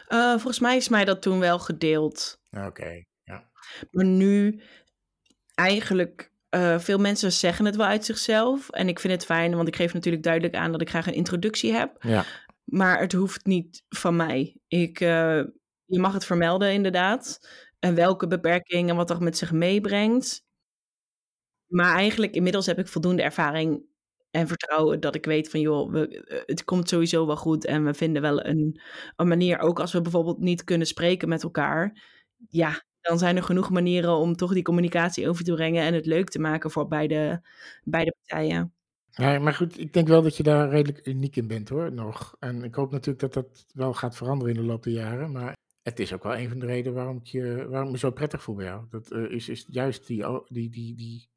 [0.09, 2.41] Uh, volgens mij is mij dat toen wel gedeeld.
[2.51, 3.07] Oké, okay.
[3.23, 3.49] ja.
[3.91, 4.61] Maar nu
[5.53, 8.69] eigenlijk uh, veel mensen zeggen het wel uit zichzelf.
[8.69, 11.13] En ik vind het fijn, want ik geef natuurlijk duidelijk aan dat ik graag een
[11.13, 12.03] introductie heb.
[12.03, 12.25] Ja.
[12.63, 14.57] Maar het hoeft niet van mij.
[14.67, 15.43] Ik, uh,
[15.85, 17.49] je mag het vermelden, inderdaad.
[17.79, 20.43] En welke beperking en wat dat met zich meebrengt.
[21.65, 23.83] Maar eigenlijk, inmiddels heb ik voldoende ervaring
[24.31, 27.65] en vertrouwen dat ik weet van, joh, we, het komt sowieso wel goed.
[27.65, 28.81] En we vinden wel een,
[29.15, 32.03] een manier, ook als we bijvoorbeeld niet kunnen spreken met elkaar.
[32.49, 36.05] Ja, dan zijn er genoeg manieren om toch die communicatie over te brengen en het
[36.05, 37.41] leuk te maken voor beide,
[37.83, 38.73] beide partijen.
[39.09, 42.35] Ja, maar goed, ik denk wel dat je daar redelijk uniek in bent hoor, nog.
[42.39, 45.31] En ik hoop natuurlijk dat dat wel gaat veranderen in de loop der jaren.
[45.31, 48.11] Maar het is ook wel een van de redenen waarom ik, je, waarom me zo
[48.11, 48.85] prettig voel bij jou.
[48.89, 51.29] Dat uh, is, is juist die, die, die, die,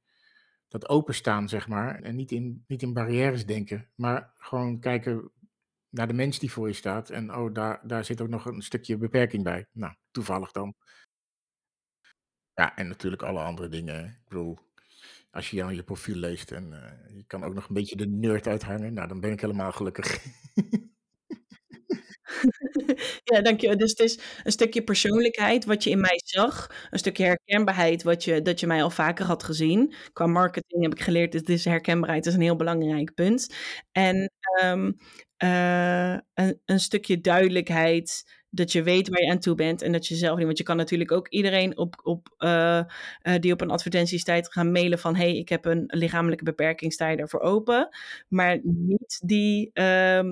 [0.68, 2.00] dat openstaan, zeg maar.
[2.02, 5.30] En niet in, niet in barrières denken, maar gewoon kijken
[5.90, 7.10] naar de mens die voor je staat.
[7.10, 9.66] En oh, daar, daar zit ook nog een stukje beperking bij.
[9.72, 10.74] Nou, toevallig dan.
[12.58, 14.04] Ja, en natuurlijk alle andere dingen.
[14.04, 14.58] Ik bedoel,
[15.30, 18.06] als je jou je profiel leest en uh, je kan ook nog een beetje de
[18.06, 20.18] nerd uithangen, nou, dan ben ik helemaal gelukkig.
[23.30, 23.76] ja, dankjewel.
[23.76, 26.86] Dus het is een stukje persoonlijkheid wat je in mij zag.
[26.90, 29.94] Een stukje herkenbaarheid wat je, dat je mij al vaker had gezien.
[30.12, 33.54] Qua marketing heb ik geleerd dat is herkenbaarheid is een heel belangrijk punt.
[33.92, 34.30] En
[34.64, 34.96] um,
[35.44, 40.06] uh, een, een stukje duidelijkheid dat je weet waar je aan toe bent en dat
[40.06, 40.46] je zelf niet.
[40.46, 42.80] Want je kan natuurlijk ook iedereen op, op, uh,
[43.22, 46.92] uh, die op een advertentie staat gaan mailen van: hey, ik heb een lichamelijke beperking,
[46.92, 47.88] sta je daarvoor open?
[48.28, 50.22] Maar niet die uh,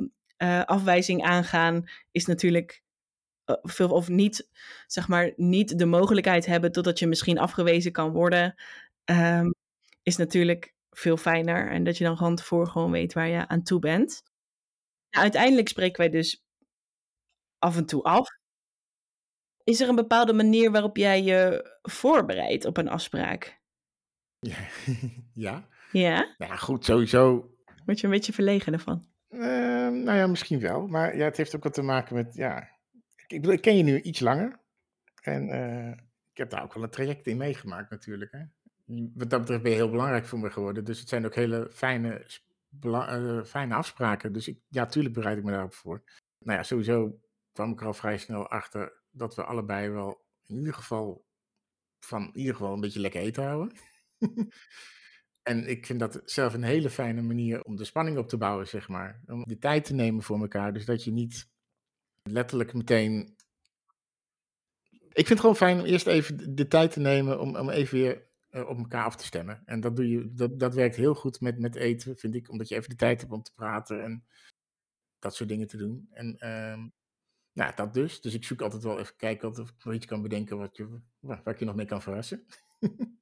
[0.65, 2.83] afwijzing aangaan is natuurlijk.
[3.63, 4.49] veel, of niet,
[4.87, 8.55] zeg maar, niet de mogelijkheid hebben totdat je misschien afgewezen kan worden,
[9.05, 9.51] ehm,
[10.03, 11.71] is natuurlijk veel fijner.
[11.71, 14.23] En dat je dan gewoon tevoren gewoon weet waar je aan toe bent.
[15.11, 16.46] Nou, uiteindelijk spreken wij dus
[17.59, 18.29] af en toe af.
[19.65, 23.61] Is er een bepaalde manier waarop jij je voorbereidt op een afspraak?
[24.39, 24.57] Ja.
[25.93, 26.35] Ja?
[26.39, 27.51] Ja, goed, sowieso.
[27.85, 29.07] Word je een beetje verlegen ervan?
[29.29, 29.41] Uh,
[29.89, 30.87] nou ja, misschien wel.
[30.87, 32.69] Maar ja, het heeft ook wat te maken met, ja...
[33.27, 34.61] Ik, bedoel, ik ken je nu iets langer.
[35.23, 35.91] En eh,
[36.31, 38.33] ik heb daar ook wel een traject in meegemaakt natuurlijk.
[38.33, 38.41] Hè.
[39.15, 40.85] Wat dat betreft ben je heel belangrijk voor me geworden.
[40.85, 42.27] Dus het zijn ook hele fijne,
[42.81, 44.33] eh, fijne afspraken.
[44.33, 46.03] Dus ik, ja, tuurlijk bereid ik me daarop voor.
[46.39, 47.19] Nou ja, sowieso
[47.57, 51.25] kwam ik al vrij snel achter dat we allebei wel in ieder geval
[52.01, 53.77] van in ieder geval een beetje lekker eten houden.
[55.51, 58.69] en ik vind dat zelf een hele fijne manier om de spanning op te bouwen,
[58.69, 59.23] zeg maar.
[59.27, 60.73] Om de tijd te nemen voor elkaar.
[60.73, 61.49] Dus dat je niet
[62.23, 63.37] letterlijk meteen.
[64.91, 67.71] Ik vind het gewoon fijn om eerst even de- de tijd te nemen om, om
[67.71, 69.63] even weer eh, op elkaar af te stemmen.
[69.65, 72.51] En dat, doe je, dat, dat werkt heel goed met, met eten, vind ik.
[72.51, 74.25] Omdat je even de tijd hebt om te praten en
[75.19, 76.07] dat soort dingen te doen.
[76.11, 76.89] En ehm,
[77.57, 78.21] ja, dat dus.
[78.21, 81.01] Dus ik zoek altijd wel even kijken of ik nog iets kan bedenken wat je,
[81.21, 82.47] waar, waar ik je nog mee kan verrassen.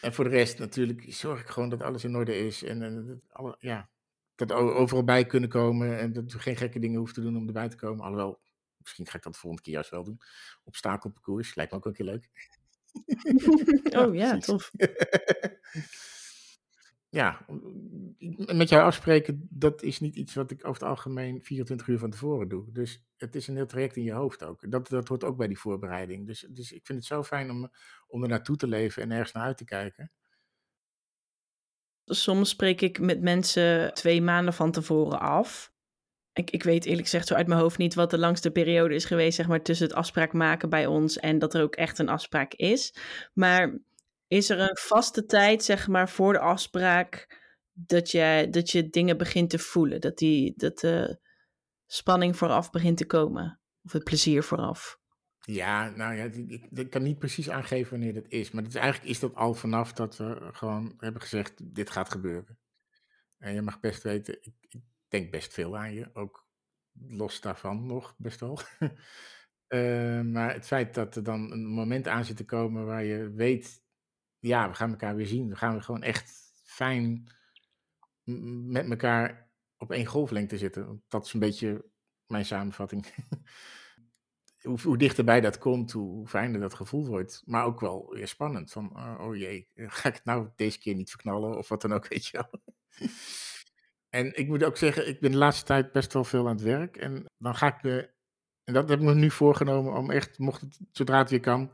[0.00, 2.62] en voor de rest natuurlijk zorg ik gewoon dat alles in orde is.
[2.62, 3.90] En, en dat, alle, ja,
[4.34, 5.98] dat overal bij kunnen komen.
[5.98, 8.04] En dat we geen gekke dingen hoeven te doen om erbij te komen.
[8.04, 8.40] Alhoewel,
[8.76, 10.20] misschien ga ik dat de volgende keer juist wel doen.
[10.64, 12.30] Obstakelparcours, lijkt me ook een keer leuk.
[13.98, 14.70] oh ja, tof.
[17.12, 17.44] Ja,
[18.52, 22.10] met jou afspreken, dat is niet iets wat ik over het algemeen 24 uur van
[22.10, 22.72] tevoren doe.
[22.72, 24.70] Dus het is een heel traject in je hoofd ook.
[24.70, 26.26] Dat, dat hoort ook bij die voorbereiding.
[26.26, 27.70] Dus, dus ik vind het zo fijn om,
[28.06, 30.12] om er naartoe te leven en ergens naar uit te kijken.
[32.04, 35.72] Soms spreek ik met mensen twee maanden van tevoren af.
[36.32, 39.04] Ik, ik weet eerlijk gezegd zo uit mijn hoofd niet wat de langste periode is
[39.04, 42.08] geweest, zeg maar, tussen het afspraak maken bij ons en dat er ook echt een
[42.08, 42.94] afspraak is.
[43.32, 43.78] Maar
[44.32, 47.40] is er een vaste tijd, zeg maar, voor de afspraak
[47.72, 50.00] dat je, dat je dingen begint te voelen?
[50.00, 51.20] Dat, die, dat de
[51.86, 53.60] spanning vooraf begint te komen?
[53.82, 55.00] Of het plezier vooraf?
[55.38, 58.50] Ja, nou ja, ik, ik, kan niet precies aangeven wanneer dat is.
[58.50, 62.10] Maar het is, eigenlijk is dat al vanaf dat we gewoon hebben gezegd, dit gaat
[62.10, 62.58] gebeuren.
[63.38, 66.10] En je mag best weten, ik, ik denk best veel aan je.
[66.12, 66.46] Ook
[66.92, 68.58] los daarvan nog, best wel.
[69.72, 73.30] Eh, maar het feit dat er dan een moment aan zit te komen waar je
[73.30, 73.81] weet,
[74.42, 75.48] ja, we gaan elkaar weer zien.
[75.48, 77.32] We gaan weer gewoon echt fijn
[78.24, 81.02] met elkaar op één golflengte zitten.
[81.08, 81.84] Dat is een beetje
[82.26, 83.06] mijn samenvatting.
[84.82, 87.42] hoe, dichterbij dat komt, hoe, fijner dat gevoel wordt.
[87.44, 88.72] Maar ook wel weer spannend.
[88.72, 91.56] Van, oh, oh jee, ga ik het nou deze keer niet verknallen?
[91.56, 92.60] Of wat dan ook, weet je wel.
[94.08, 96.64] en ik moet ook zeggen, ik ben de laatste tijd best wel veel aan het
[96.64, 96.96] werk.
[96.96, 98.10] En dan ga ik me,
[98.64, 101.72] en dat heb ik me nu voorgenomen, om echt, mocht het, zodra het weer kan,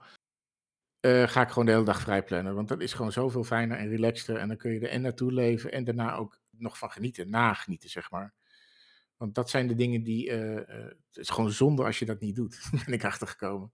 [1.00, 2.54] eh, ga ik gewoon de hele dag vrij plannen.
[2.54, 4.37] Want dat is gewoon zoveel fijner en relaxter.
[4.37, 7.90] En dan kun je er en naartoe leven en daarna ook nog van genieten, nagenieten,
[7.90, 8.34] zeg maar.
[9.16, 10.30] Want dat zijn de dingen die.
[10.30, 12.68] eh, eh, het is gewoon zonde als je dat niet doet.
[12.84, 13.72] ben ik achtergekomen.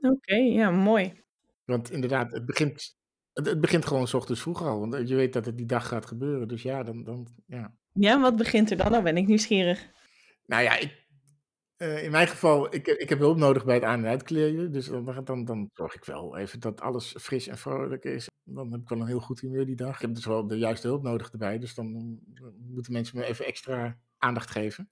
[0.00, 1.22] Oké, ja, mooi.
[1.64, 2.96] Want inderdaad, het begint.
[3.32, 4.80] Het, het begint gewoon s ochtends vroeg al.
[4.80, 6.48] Want je weet dat het die dag gaat gebeuren.
[6.48, 7.04] Dus ja, dan.
[7.04, 7.74] dan ja.
[7.92, 8.90] Ja, wat begint er dan?
[8.90, 9.88] Nou ben ik nieuwsgierig.
[10.46, 11.01] Nou ja, ik,
[11.82, 14.72] eh, in mijn geval, ik, ik heb hulp nodig bij het aan- en uitkleden.
[14.72, 18.28] Dus dan, dan, dan zorg ik wel even dat alles fris en vrolijk is.
[18.44, 19.94] Dan heb ik wel een heel goed humeur die dag.
[19.94, 21.58] Ik heb dus wel de juiste hulp nodig erbij.
[21.58, 24.90] Dus dan eh, moeten mensen me even extra aandacht geven.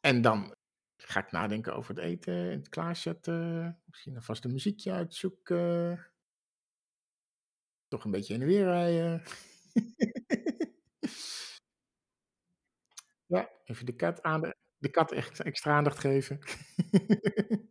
[0.00, 0.54] En dan
[0.96, 3.80] ga ik nadenken over het eten, het klaarzetten.
[3.84, 6.06] Misschien alvast een muziekje uitzoeken.
[7.88, 9.22] Toch een beetje heen en weer rijden.
[13.34, 14.56] ja, even de kat, aan de
[14.90, 16.38] kat echt extra aandacht geven.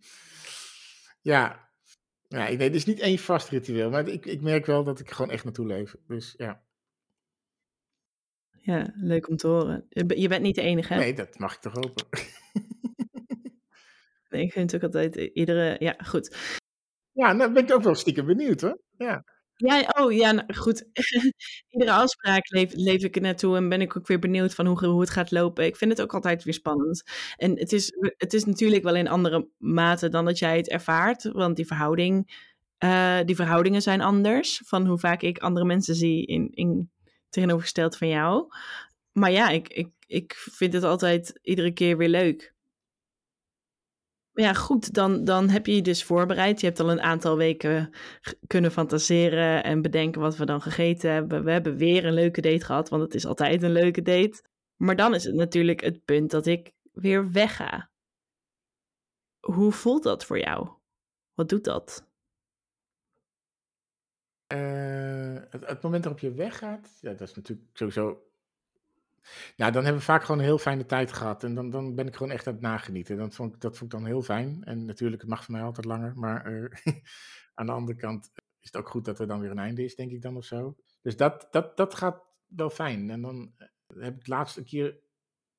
[1.21, 1.69] ja.
[2.27, 5.09] ja, weet, het is niet één vast ritueel, maar ik, ik merk wel dat ik
[5.09, 5.95] er gewoon echt naartoe leef.
[6.07, 6.63] Dus ja.
[8.61, 9.85] Ja, leuk om te horen.
[9.89, 10.99] Je be- je bent niet de enige, hè?
[10.99, 12.05] Nee, dat mag ik toch hopen.
[14.29, 15.75] Nee, ik vind het ook altijd iedere...
[15.79, 16.57] Ja, goed.
[17.11, 18.81] ja, nou ben ik ook wel stiekem benieuwd hoor.
[18.97, 19.23] Ja.
[19.55, 20.85] Ja, oh ja, nou, goed.
[21.69, 25.01] iedere afspraak leef, ik er naartoe en ben ik ook weer benieuwd van hoe, hoe
[25.01, 25.65] het gaat lopen.
[25.65, 27.03] Ik vind het ook altijd weer spannend.
[27.37, 31.23] En het is, het is natuurlijk wel in andere mate dan dat jij het ervaart,
[31.23, 32.41] want die verhouding...
[32.77, 36.89] eh, die verhoudingen zijn anders van hoe vaak ik andere mensen zie in, in
[37.29, 38.47] tegenovergesteld van jou.
[39.11, 42.52] Maar ja, ik, ik, ik vind het altijd iedere keer weer leuk.
[44.35, 46.59] Ja, goed, dan, dan heb je je dus voorbereid.
[46.59, 47.93] Je hebt al een aantal weken
[48.47, 51.43] kunnen fantaseren en bedenken wat we dan gegeten hebben.
[51.43, 54.43] We hebben weer een leuke date gehad, want het is altijd een leuke date.
[54.75, 57.89] Maar dan is het natuurlijk het punt dat ik weer wegga.
[59.39, 60.69] Hoe voelt dat voor jou?
[61.33, 62.07] Wat doet dat?
[64.47, 68.23] Eh, het, het moment waarop je weggaat, ja, dat is natuurlijk sowieso.
[69.55, 71.43] Ja, dan hebben we vaak gewoon een heel fijne tijd gehad.
[71.43, 73.17] En dan, dan ben ik gewoon echt aan het nagenieten.
[73.17, 74.63] Dat vond, ik, dat vond ik dan heel fijn.
[74.63, 76.17] En natuurlijk, het mag voor mij altijd langer.
[76.17, 76.95] Maar eh,
[77.53, 79.95] aan de andere kant is het ook goed dat er dan weer een einde is,
[79.95, 80.75] denk ik dan of zo.
[81.01, 83.09] Dus dat, dat, dat gaat wel fijn.
[83.09, 83.67] En dan eh,
[84.01, 84.99] heb ik de laatste keer.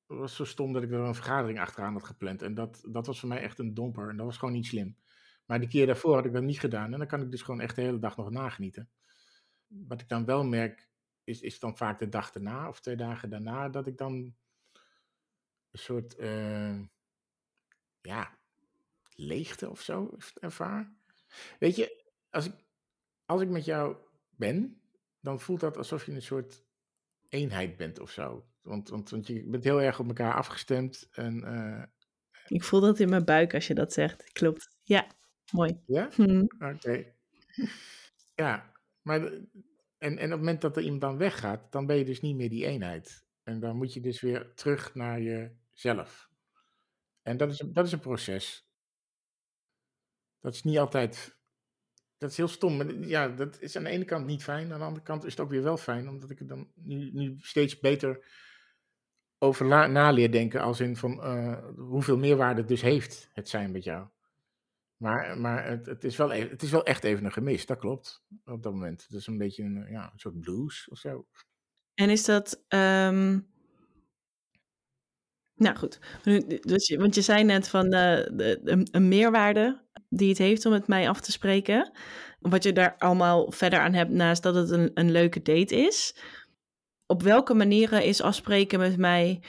[0.05, 2.41] was zo stom dat ik er een vergadering achteraan had gepland.
[2.41, 4.09] En dat, dat was voor mij echt een domper.
[4.09, 4.97] En dat was gewoon niet slim.
[5.45, 6.93] Maar die keer daarvoor had ik dat niet gedaan.
[6.93, 8.89] En dan kan ik dus gewoon echt de hele dag nog nagenieten.
[9.67, 10.89] Wat ik dan wel merk,
[11.25, 14.13] is, is dan vaak de dag daarna of twee dagen daarna, dat ik dan
[15.71, 16.79] een soort, eh,
[18.01, 18.37] ja,
[19.15, 20.93] leegte of zo ervaar.
[21.59, 22.53] Weet je, als ik,
[23.25, 23.95] als ik met jou
[24.29, 24.81] ben,
[25.19, 26.63] dan voelt dat alsof je een soort
[27.29, 28.45] eenheid bent of zo.
[28.61, 31.07] Want, want, want je bent heel erg op elkaar afgestemd.
[31.11, 31.83] En, eh,
[32.47, 34.31] Ik voel dat in mijn buik als je dat zegt.
[34.31, 34.69] Klopt.
[34.83, 35.07] Ja,
[35.51, 35.81] mooi.
[35.85, 36.09] ja?
[36.15, 36.45] Hm.
[36.59, 37.13] Oké.
[38.35, 39.31] Ja, maar
[40.05, 42.35] en, en op het moment dat er iemand dan weggaat, dan ben je dus niet
[42.35, 43.25] meer die eenheid.
[43.43, 46.29] En dan moet je dus weer terug naar jezelf.
[47.21, 48.69] En dat is, dat is een proces.
[50.39, 51.37] Dat is niet altijd.
[52.17, 52.77] Dat is heel stom.
[52.77, 54.73] Maar ja, dat is aan de ene kant niet fijn.
[54.73, 57.11] Aan de andere kant is het ook weer wel fijn, omdat ik er dan nu,
[57.13, 58.25] nu steeds beter
[59.37, 60.61] over naleer denken.
[60.61, 64.07] Als in van eh, hoeveel meerwaarde het dus heeft, het zijn met jou.
[64.97, 67.77] Maar, maar het, het, is wel even, het is wel echt even een gemis, dat
[67.77, 68.23] klopt.
[68.45, 69.01] Op dat moment.
[69.01, 71.27] Het is een beetje een, ja, een soort blues of zo.
[71.93, 72.63] En is dat.
[72.67, 73.39] ehm,
[75.55, 77.91] Nou goed, Nu- dus, want je zei net van eh,
[78.33, 81.91] de, een, een meerwaarde die het heeft om met mij af te spreken.
[82.39, 86.15] Wat je daar allemaal verder aan hebt naast dat het een, een leuke date is.
[87.05, 89.43] Op welke manieren is afspreken met mij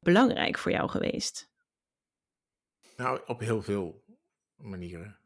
[0.00, 1.50] belangrijk voor jou geweest?
[2.96, 4.04] Nou, op heel veel
[4.58, 5.18] manieren.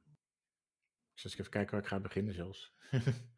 [1.14, 2.74] Dus als ik even kijken waar ik ga beginnen zelfs.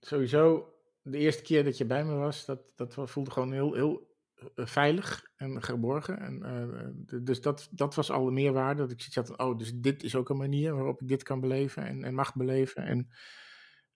[0.00, 4.14] Sowieso, de eerste keer dat je bij me was, dat, dat voelde gewoon heel, heel
[4.54, 6.18] eh, veilig en geborgen.
[6.18, 8.80] En, eh, d- dus dat, dat was al de meerwaarde.
[8.82, 11.40] Dat ik zoiets had oh, dus dit is ook een manier waarop ik dit kan
[11.40, 12.82] beleven en, en mag beleven.
[12.82, 13.08] En,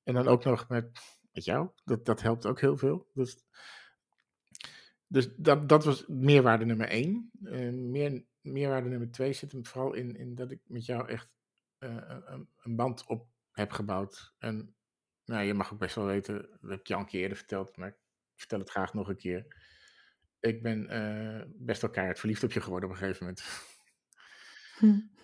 [0.02, 0.98] en dan ook nog met,
[1.32, 1.70] met jou.
[1.84, 3.10] Dat, dat helpt ook heel veel.
[3.12, 3.44] Dus,
[5.08, 7.30] dus dat, dat was meerwaarde nummer één.
[7.44, 11.28] Eh, meer, meerwaarde nummer twee zit hem vooral in, in dat ik met jou echt
[11.78, 14.34] eh, een, een band op heb gebouwd.
[14.38, 14.76] En
[15.24, 17.36] nou, je mag ook best wel weten, dat heb ik je al een keer eerder
[17.36, 17.96] verteld, maar ik
[18.36, 19.56] vertel het graag nog een keer.
[20.40, 23.42] Ik ben eh, best wel keihard verliefd op je geworden op een gegeven moment.
[24.78, 25.17] Hm.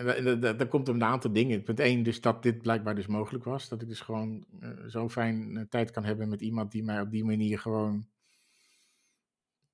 [0.00, 1.62] En da- da- da- daar komt een aantal dingen.
[1.62, 3.68] Punt één, dus dat dit blijkbaar dus mogelijk was.
[3.68, 7.00] Dat ik dus gewoon eh, zo fijn eh, tijd kan hebben met iemand die mij
[7.00, 8.08] op die manier gewoon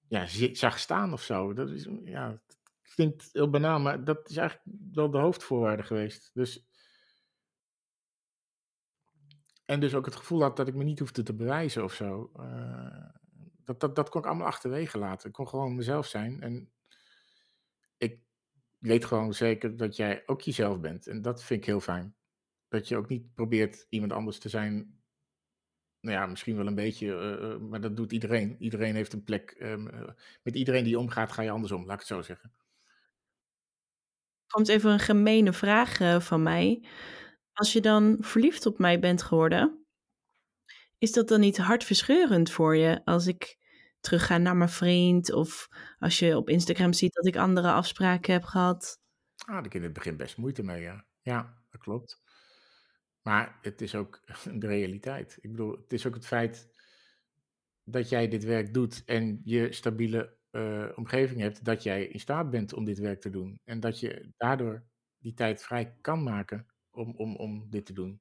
[0.09, 1.53] ja, zag staan of zo.
[1.53, 2.59] Dat is, ja, het
[2.95, 6.31] klinkt heel banaal, maar dat is eigenlijk wel de hoofdvoorwaarde geweest.
[6.35, 6.67] Dus,
[9.65, 12.31] en dus ook het gevoel had dat ik me niet hoefde te bewijzen of zo.
[12.35, 13.11] Eh,
[13.65, 15.29] dat, dat, dat kon ik allemaal achterwege laten.
[15.29, 16.41] Ik kon gewoon mezelf zijn.
[16.41, 16.71] En
[18.79, 21.07] weet gewoon zeker dat jij ook jezelf bent.
[21.07, 22.17] En dat vind ik heel fijn.
[22.69, 25.01] Dat je ook niet probeert iemand anders te zijn.
[26.01, 28.57] Nou ja, misschien wel een beetje, eh, eh, maar dat doet iedereen.
[28.59, 29.51] Iedereen heeft een plek.
[29.51, 30.09] ehm, eh,
[30.43, 32.53] met iedereen die omgaat, ga je andersom, laat ik het zo zeggen.
[34.47, 36.85] Komt even een gemene vraag van mij.
[37.53, 39.87] Als je dan verliefd op mij bent geworden,
[40.99, 43.59] is dat dan niet hartverscheurend voor je als ik
[44.07, 48.45] terugga naar mijn vriend of als je op Instagram ziet dat ik andere afspraken heb
[48.45, 49.01] gehad?
[49.37, 51.07] Ah, daar ik in het begin best moeite mee, ja.
[51.21, 52.23] Ja, dat klopt.
[53.23, 54.21] Maar het is ook
[54.61, 55.39] de realiteit.
[55.41, 56.69] Ik bedoel, het is ook het feit
[57.85, 62.51] dat jij dit werk doet en je stabiele eh, omgeving hebt, dat jij in staat
[62.51, 63.61] bent om dit werk te doen.
[63.65, 64.85] En dat je daardoor
[65.19, 68.21] die tijd vrij kan maken om, om, om dit te doen.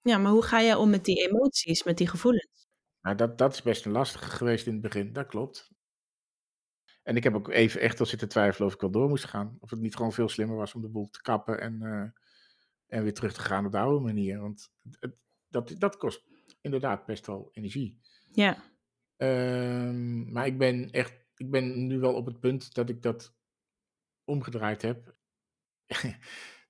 [0.00, 2.63] Ja, maar hoe ga jij om met die emoties, met die gevoelens?
[3.04, 5.72] Nou, dat, dat is best een lastige geweest in het begin, dat klopt.
[7.02, 9.56] En ik heb ook even echt al zitten twijfelen of ik wel door moest gaan.
[9.60, 12.20] Of het niet gewoon veel slimmer was om de boel te kappen en, eh,
[12.86, 14.40] en weer terug te gaan op de oude manier.
[14.40, 15.14] Want het,
[15.48, 16.24] dat, dat kost
[16.60, 17.98] inderdaad best wel energie.
[18.32, 18.62] Ja,
[19.16, 23.34] Ehm, maar ik ben echt, ik ben nu wel op het punt dat ik dat
[24.24, 25.14] omgedraaid heb.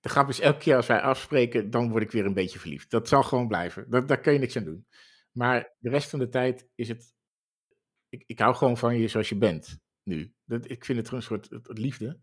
[0.00, 2.90] De grap is, elke keer als wij afspreken, dan word ik weer een beetje verliefd.
[2.90, 3.90] Dat zal gewoon blijven.
[3.90, 4.86] Dat, daar kan je niks aan doen.
[5.34, 7.14] Maar de rest van de tijd is het.
[8.08, 10.34] Ik, ik hou gewoon van je zoals je bent nu.
[10.44, 12.20] Dat, ik vind het een soort het- het liefde.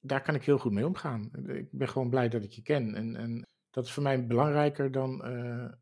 [0.00, 1.30] Daar kan ik heel goed mee omgaan.
[1.46, 2.94] Ik ben gewoon blij dat ik je ken.
[2.94, 5.72] En, en dat is voor mij belangrijker dan eh,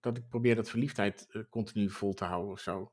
[0.00, 2.92] dat ik probeer dat verliefdheid eh, continu vol te houden of zo.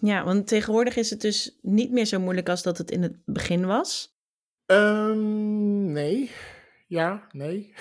[0.00, 3.22] ja, want tegenwoordig is het dus niet meer zo moeilijk als dat het in het
[3.24, 4.16] begin was.
[4.66, 6.30] Ehm, nee.
[6.88, 7.74] Ja, nee.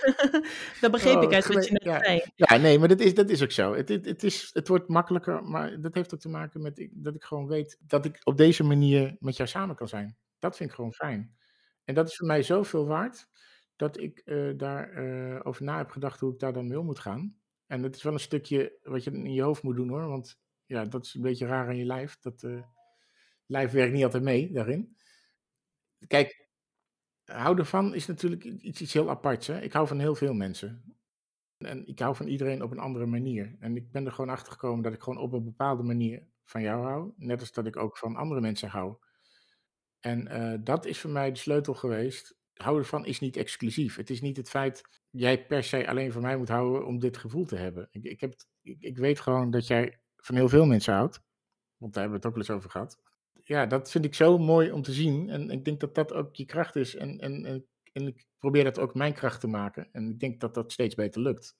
[0.80, 2.04] dat begreep ik Oh, uit wat je net ja.
[2.04, 2.22] zei.
[2.34, 3.74] Ja, nee, maar dat is, dat is ook zo.
[3.74, 6.90] Het, het, het, is, het wordt makkelijker, maar dat heeft ook te maken met ik-
[6.94, 10.16] dat ik gewoon weet dat ik op deze manier met jou samen kan zijn.
[10.38, 11.36] Dat vind ik gewoon fijn.
[11.84, 13.26] En dat is voor mij zoveel waard
[13.76, 16.86] dat ik eh, daar eh, over na heb gedacht hoe ik daar dan mee om
[16.86, 17.36] moet gaan.
[17.66, 20.38] En het is wel een stukje wat je in je hoofd moet doen hoor, want
[20.66, 22.18] ja, dat is een beetje raar aan je lijf.
[22.20, 22.62] Dat eh,
[23.46, 24.96] lijf werkt niet altijd mee daarin.
[26.06, 26.48] Kijk,
[27.32, 29.46] houden van is natuurlijk iets, iets heel aparts.
[29.46, 29.60] Hè?
[29.60, 30.96] Ik hou van heel veel mensen.
[31.58, 33.56] En ik hou van iedereen op een andere manier.
[33.58, 36.62] En ik ben er gewoon achter gekomen dat ik gewoon op een bepaalde manier van
[36.62, 37.12] jou hou.
[37.16, 38.96] Net als dat ik ook van andere mensen hou.
[40.00, 42.38] En eh, dat is voor mij de sleutel geweest.
[42.54, 43.96] Houden van is niet exclusief.
[43.96, 47.16] Het is niet het feit jij per se alleen van mij moet houden om dit
[47.16, 47.88] gevoel te hebben.
[47.90, 51.22] Ik, ik, heb, ik, ik weet gewoon dat jij van heel veel mensen houdt.
[51.76, 53.09] Want daar hebben we het ook wel eens over gehad.
[53.50, 55.28] Ja, dat vind ik zo mooi om te zien.
[55.28, 56.96] En ik denk dat dat ook je kracht is.
[56.96, 57.44] En, en,
[57.92, 59.88] en, ik probeer dat ook mijn kracht te maken.
[59.92, 61.56] En ik denk dat dat steeds beter lukt.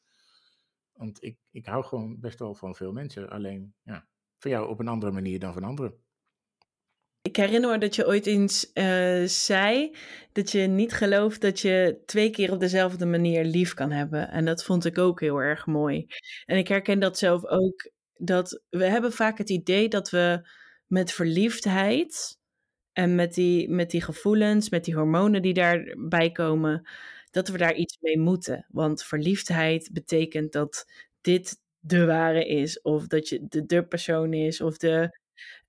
[0.93, 3.31] Want ik, ik hou gewoon best wel van veel mensen.
[3.31, 4.07] Alleen, ja,
[4.39, 5.95] van jou op een andere manier dan van anderen.
[7.23, 9.97] Ik herinner me dat je ooit eens uh, zei
[10.33, 14.29] dat je niet gelooft dat je twee keer op dezelfde manier lief kan hebben.
[14.29, 16.07] En dat vond ik ook heel erg mooi.
[16.45, 17.91] En ik herken dat zelf ook.
[18.15, 20.49] Dat we hebben vaak het idee dat we
[20.91, 22.39] met verliefdheid
[22.93, 26.89] en met die, met die gevoelens, met die hormonen die daarbij komen,
[27.31, 28.67] dat we daar iets mee moeten.
[28.69, 30.87] Want verliefdheid betekent dat
[31.21, 35.19] dit de ware is, of dat je de, de persoon is, of de.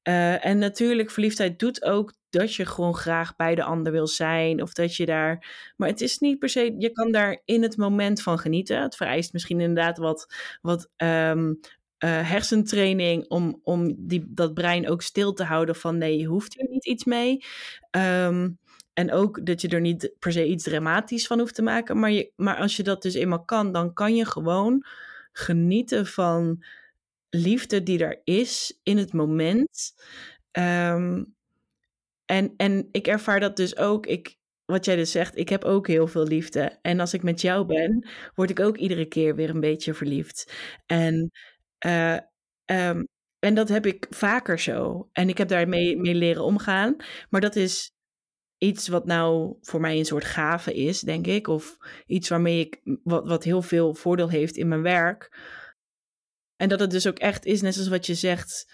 [0.07, 4.61] Uh, en natuurlijk, verliefdheid doet ook dat je gewoon graag bij de ander wil zijn,
[4.61, 5.45] of dat je daar.
[5.77, 6.75] Maar het is niet per se.
[6.77, 8.81] Je kan daar in het moment van genieten.
[8.81, 11.59] Het vereist misschien inderdaad wat, wat um,
[12.03, 16.53] uh, hersentraining om, om die, dat brein ook stil te houden van nee, je hoeft
[16.53, 17.43] hier niet iets mee.
[17.91, 18.59] Um,
[18.93, 21.99] en ook dat je er niet per se iets dramatisch van hoeft te maken.
[21.99, 24.85] Maar, je, maar als je dat dus eenmaal kan, dan kan je gewoon
[25.31, 26.63] genieten van
[27.29, 29.93] liefde die er is in het moment.
[30.51, 31.35] Um,
[32.25, 34.05] en, en ik ervaar dat dus ook.
[34.05, 36.77] Ik, wat jij dus zegt, ik heb ook heel veel liefde.
[36.81, 40.53] En als ik met jou ben, word ik ook iedere keer weer een beetje verliefd.
[40.85, 41.31] En,
[41.85, 42.17] uh,
[42.65, 43.07] um,
[43.39, 45.09] en dat heb ik vaker zo.
[45.11, 46.95] En ik heb daarmee mee leren omgaan.
[47.29, 47.91] Maar dat is
[48.57, 51.47] iets wat nou voor mij een soort gave is, denk ik.
[51.47, 55.39] Of iets waarmee ik, wat, wat heel veel voordeel heeft in mijn werk.
[56.55, 58.73] En dat het dus ook echt is, net zoals wat je zegt,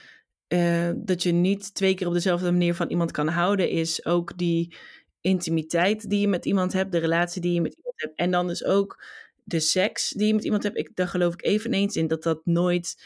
[0.54, 4.38] uh, dat je niet twee keer op dezelfde manier van iemand kan houden, is ook
[4.38, 4.76] die
[5.22, 8.18] intimiteit die je met iemand hebt, de relatie die je met iemand hebt.
[8.18, 9.04] En dan dus ook
[9.48, 10.78] de seks die je met iemand hebt.
[10.78, 13.06] Ik, daar geloof ik eveneens in dat dat nooit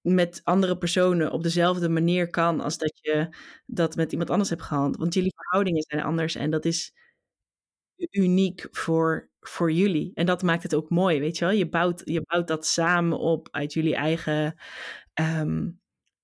[0.00, 3.36] met andere personen op dezelfde manier kan als dat je
[3.66, 4.96] dat met iemand anders hebt gehad.
[4.96, 6.92] Want jullie verhoudingen zijn anders en dat is
[8.10, 10.10] uniek voor, voor jullie.
[10.14, 11.54] En dat maakt het ook mooi, weet je wel.
[11.54, 14.56] Je bouwt, je bouwt dat samen op uit jullie eigen
[15.14, 15.80] um,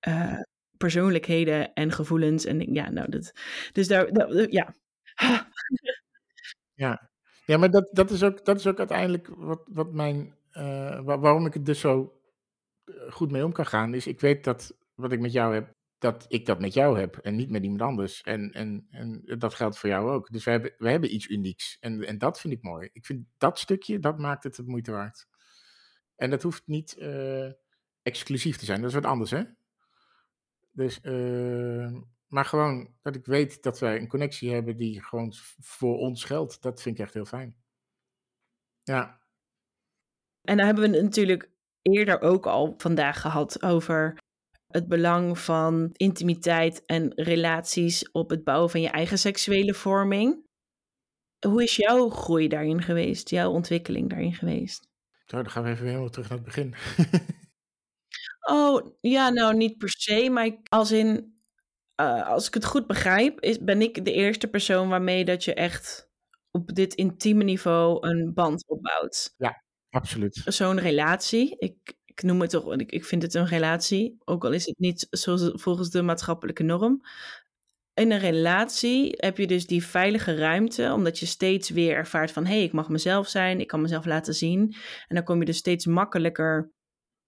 [0.08, 0.40] uh,
[0.76, 2.44] persoonlijkheden en gevoelens.
[2.44, 3.32] En ja, nou, dat,
[3.72, 4.74] dus daar, ja.
[6.74, 7.09] Ja,
[7.50, 11.46] ja maar dat, dat, is ook, dat is ook uiteindelijk wat, wat mijn, uh, waarom
[11.46, 12.20] ik het dus zo
[12.84, 15.74] eh, goed mee om kan gaan, is ik weet dat wat ik met jou heb,
[15.98, 18.22] dat ik dat met jou heb en niet met iemand anders.
[18.22, 20.32] En, en, en dat geldt voor jou ook.
[20.32, 21.76] Dus we hebben, we hebben iets unieks.
[21.80, 22.88] En, en dat vind ik mooi.
[22.92, 25.26] Ik vind dat stukje, dat maakt het het moeite waard.
[26.16, 27.50] En dat hoeft niet uh,
[28.02, 28.80] exclusief te zijn.
[28.80, 29.42] Dat is wat anders, hè?
[30.72, 31.96] Dus, uh,
[32.30, 36.62] maar gewoon dat ik weet dat wij een connectie hebben die gewoon voor ons geldt.
[36.62, 37.56] Dat vind ik echt heel fijn.
[38.82, 39.20] Ja.
[40.42, 41.50] En daar hebben we natuurlijk
[41.82, 44.18] eerder ook al vandaag gehad over
[44.66, 50.48] het belang van intimiteit en relaties op het bouwen van je eigen seksuele vorming.
[51.46, 54.88] Hoe is jouw groei daarin geweest, jouw ontwikkeling daarin geweest?
[55.26, 56.74] Nou, dan gaan we even helemaal terug naar het begin.
[58.56, 61.39] oh, ja, nou niet per se, maar als in,
[62.00, 65.54] uh, als ik het goed begrijp, is, ben ik de eerste persoon waarmee dat je
[65.54, 66.10] echt
[66.50, 69.34] op dit intieme niveau een band opbouwt.
[69.36, 70.42] Ja, absoluut.
[70.44, 74.52] Zo'n relatie, ik, ik noem het toch, ik, ik vind het een relatie, ook al
[74.52, 77.02] is het niet zoals volgens de maatschappelijke norm.
[77.94, 82.46] In een relatie heb je dus die veilige ruimte, omdat je steeds weer ervaart van
[82.46, 84.74] hé, hey, ik mag mezelf zijn, ik kan mezelf laten zien.
[85.08, 86.72] En dan kom je dus steeds makkelijker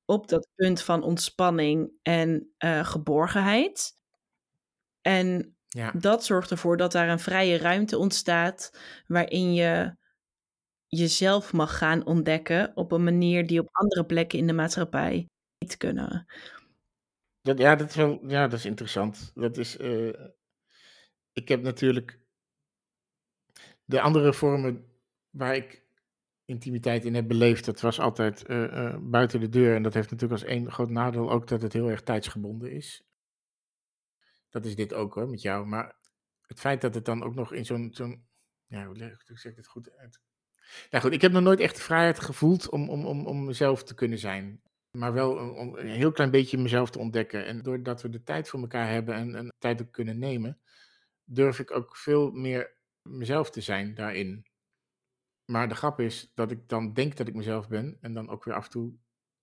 [0.05, 4.01] op dat punt van ontspanning en uh, geborgenheid.
[5.03, 5.92] En ja.
[5.98, 9.96] dat zorgt ervoor dat daar een vrije ruimte ontstaat waarin je
[10.86, 15.28] jezelf mag gaan ontdekken op een manier die op andere plekken in de maatschappij
[15.59, 16.26] niet kunnen.
[17.40, 19.30] Dat, ja, dat is wel ja, dat is interessant.
[19.34, 20.12] Dat is, uh,
[21.32, 22.18] ik heb natuurlijk
[23.84, 24.86] de andere vormen
[25.30, 25.82] waar ik
[26.44, 29.74] intimiteit in heb beleefd, dat was altijd uh, uh, buiten de deur.
[29.74, 33.05] En dat heeft natuurlijk als één groot nadeel ook dat het heel erg tijdsgebonden is.
[34.53, 35.66] Dat is dit ook hoor, met jou.
[35.66, 35.96] Maar
[36.46, 38.26] het feit dat het dan ook nog in zo'n, zo'n
[38.66, 40.20] ja, hoe zeg ik het goed uit?
[40.90, 43.84] Nou goed, ik heb nog nooit echt de vrijheid gevoeld om, om, om, om mezelf
[43.84, 44.62] te kunnen zijn.
[44.98, 47.46] Maar wel om een heel klein beetje mezelf te ontdekken.
[47.46, 50.61] En doordat we de tijd voor elkaar hebben en, en tijd ook kunnen nemen,
[51.24, 54.46] durf ik ook veel meer mezelf te zijn daarin.
[55.44, 58.44] Maar de grap is dat ik dan denk dat ik mezelf ben en dan ook
[58.44, 58.94] weer af en toe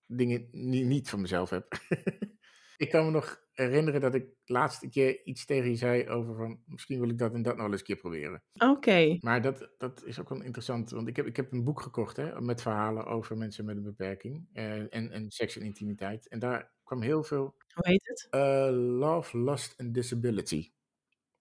[0.06, 0.48] dingen
[0.88, 1.78] niet van mezelf heb.
[2.76, 6.62] ik kan me nog herinneren dat ik laatste keer iets tegen je zei over van
[6.66, 8.42] misschien wil ik dat en dat nog wel eens een keer proberen.
[8.58, 9.16] Oké.
[9.20, 12.16] Maar dat, dat is ook wel interessant, want ik heb, ik heb een boek gekocht
[12.16, 16.28] hè, met verhalen over mensen met een beperking eh, en, en seks en intimiteit.
[16.28, 18.26] En daar kwam heel veel Hoe heet het?
[18.30, 20.72] eh, Love, Lust and Disability.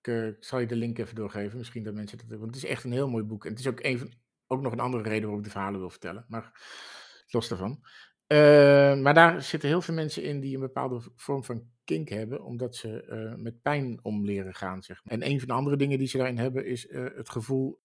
[0.01, 2.63] Ik, eh, ik zal je de link even doorgeven, misschien dat mensen dat Want het
[2.63, 3.43] is echt een heel mooi boek.
[3.45, 4.13] En het is ook, een van,
[4.47, 6.25] ook nog een andere reden waarom ik de verhalen wil vertellen.
[6.27, 6.61] Maar
[7.27, 7.83] los daarvan.
[8.29, 12.43] Eh, maar daar zitten heel veel mensen in die een bepaalde vorm van kink hebben,
[12.43, 14.83] omdat ze eh, met pijn om leren gaan.
[14.83, 15.13] Zeg maar.
[15.13, 17.81] En een van de andere dingen die ze daarin hebben is eh, het gevoel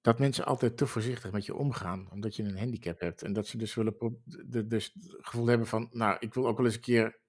[0.00, 3.22] dat mensen altijd te voorzichtig met je omgaan, omdat je een handicap hebt.
[3.22, 6.56] En dat ze dus willen de, dus het gevoel hebben van, nou, ik wil ook
[6.56, 7.20] wel eens een keer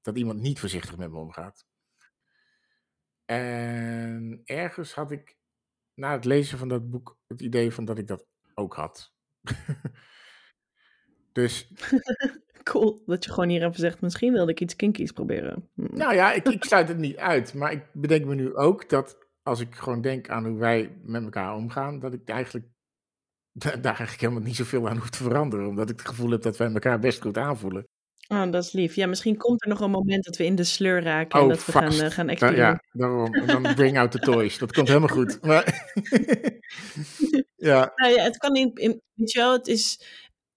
[0.00, 1.66] dat iemand niet voorzichtig met me omgaat.
[3.24, 5.36] En ergens had ik
[5.94, 9.14] na het lezen van dat boek het idee van dat ik dat ook had.
[11.36, 11.68] dus
[12.62, 15.68] Cool, dat je gewoon hier even zegt, misschien wilde ik iets kinkies proberen.
[15.74, 15.96] Hm.
[15.96, 17.54] Nou ja, ik, ik sluit het niet uit.
[17.54, 21.22] Maar ik bedenk me nu ook dat als ik gewoon denk aan hoe wij met
[21.22, 22.66] elkaar omgaan, dat ik eigenlijk
[23.52, 25.66] da- daar eigenlijk helemaal niet zoveel aan hoef te veranderen.
[25.66, 27.84] Omdat ik het gevoel heb dat wij elkaar best goed aanvoelen.
[28.28, 28.94] Oh, dat is lief.
[28.94, 31.50] Ja, misschien komt er nog een moment dat we in de sleur raken en Oh,
[31.50, 32.56] dat we gaan, eh, gaan experimenteren.
[32.56, 33.34] ja, daarom.
[33.34, 34.58] En dan bring out the toys.
[34.58, 35.38] Dat komt helemaal goed.
[35.46, 35.92] Maar
[37.56, 40.00] ja, Nou ja, het kan in, in het is,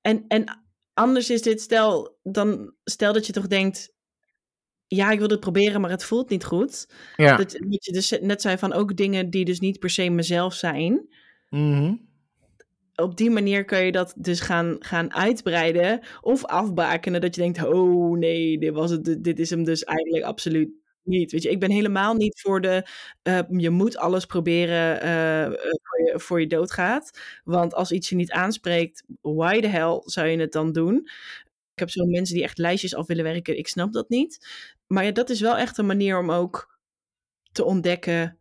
[0.01, 0.67] en, en
[0.99, 3.93] anders is dit, stel, dan, stel dat je toch denkt,
[4.87, 6.89] ja, ik wil het proberen, maar het voelt niet goed.
[7.15, 7.35] ja.
[7.35, 10.53] Dat, dat je dus net zei van ook dingen die dus niet per se mezelf
[10.53, 11.07] zijn.
[11.49, 11.95] Mhm.
[12.95, 17.21] Op die manier kun je dat dus gaan, gaan uitbreiden of afbakenen.
[17.21, 20.69] Dat je denkt, oh nee, dit, was het, dit is hem dus eigenlijk absoluut
[21.09, 21.31] niet.
[21.31, 22.87] Weet je, ik ben helemaal niet voor de,
[23.21, 25.51] eh, je moet alles proberen eh, eh,
[25.81, 27.19] voor, je, voor je doodgaat.
[27.43, 30.95] Want als iets je niet aanspreekt, why the hell zou je het dan doen?
[31.73, 33.57] Ik heb zo mensen die echt lijstjes af willen werken.
[33.57, 34.47] Ik snap dat niet.
[34.87, 36.79] Maar ja, dat is wel echt een manier om ook
[37.51, 38.39] te ontdekken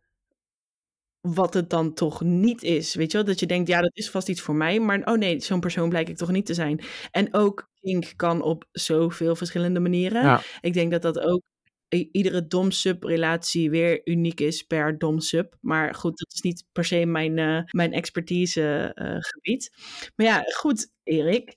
[1.21, 2.95] wat het dan toch niet is.
[2.95, 3.25] Weet je wel?
[3.25, 4.79] Dat je denkt, ja, dat is vast iets voor mij.
[4.79, 6.81] Maar oh nee, zo'n persoon blijk ik toch niet te zijn.
[7.11, 10.23] En ook kink kan op zoveel verschillende manieren.
[10.23, 10.41] Ja.
[10.61, 11.41] Ik denk dat dat ook
[11.89, 15.55] iedere dom-sub-relatie weer uniek is per dom-sub.
[15.61, 19.71] Maar goed, dat is niet per se mijn, eh, mijn expertise eh, gebied.
[20.15, 21.53] Maar ja, goed, Erik.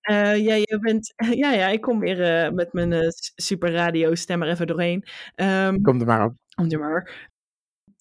[0.00, 1.12] Eh, ja, je bent,
[1.42, 5.04] ja, ja, ik kom weer met mijn s- super radio stem er even doorheen.
[5.34, 6.34] Ehm Kom er maar op.
[6.56, 7.28] om er maar.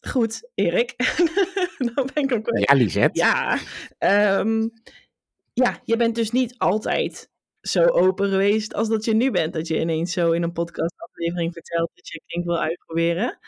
[0.07, 0.93] Goed, Erik.
[1.95, 2.57] Dan ben ik ook.
[2.59, 3.19] Ja, Lisette.
[3.19, 3.59] Ja,
[3.97, 4.67] ehm,
[5.53, 7.29] ja, je bent dus niet altijd
[7.71, 9.53] zo open geweest als dat je nu bent.
[9.53, 13.39] Dat je ineens zo in een podcastaflevering vertelt dat je kink wil uitproberen.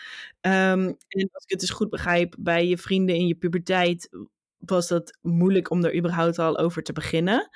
[0.41, 4.09] Ehm, en als ik het dus goed begrijp, bij je vrienden in je puberteit
[4.57, 7.49] was dat moeilijk om er überhaupt al over te beginnen.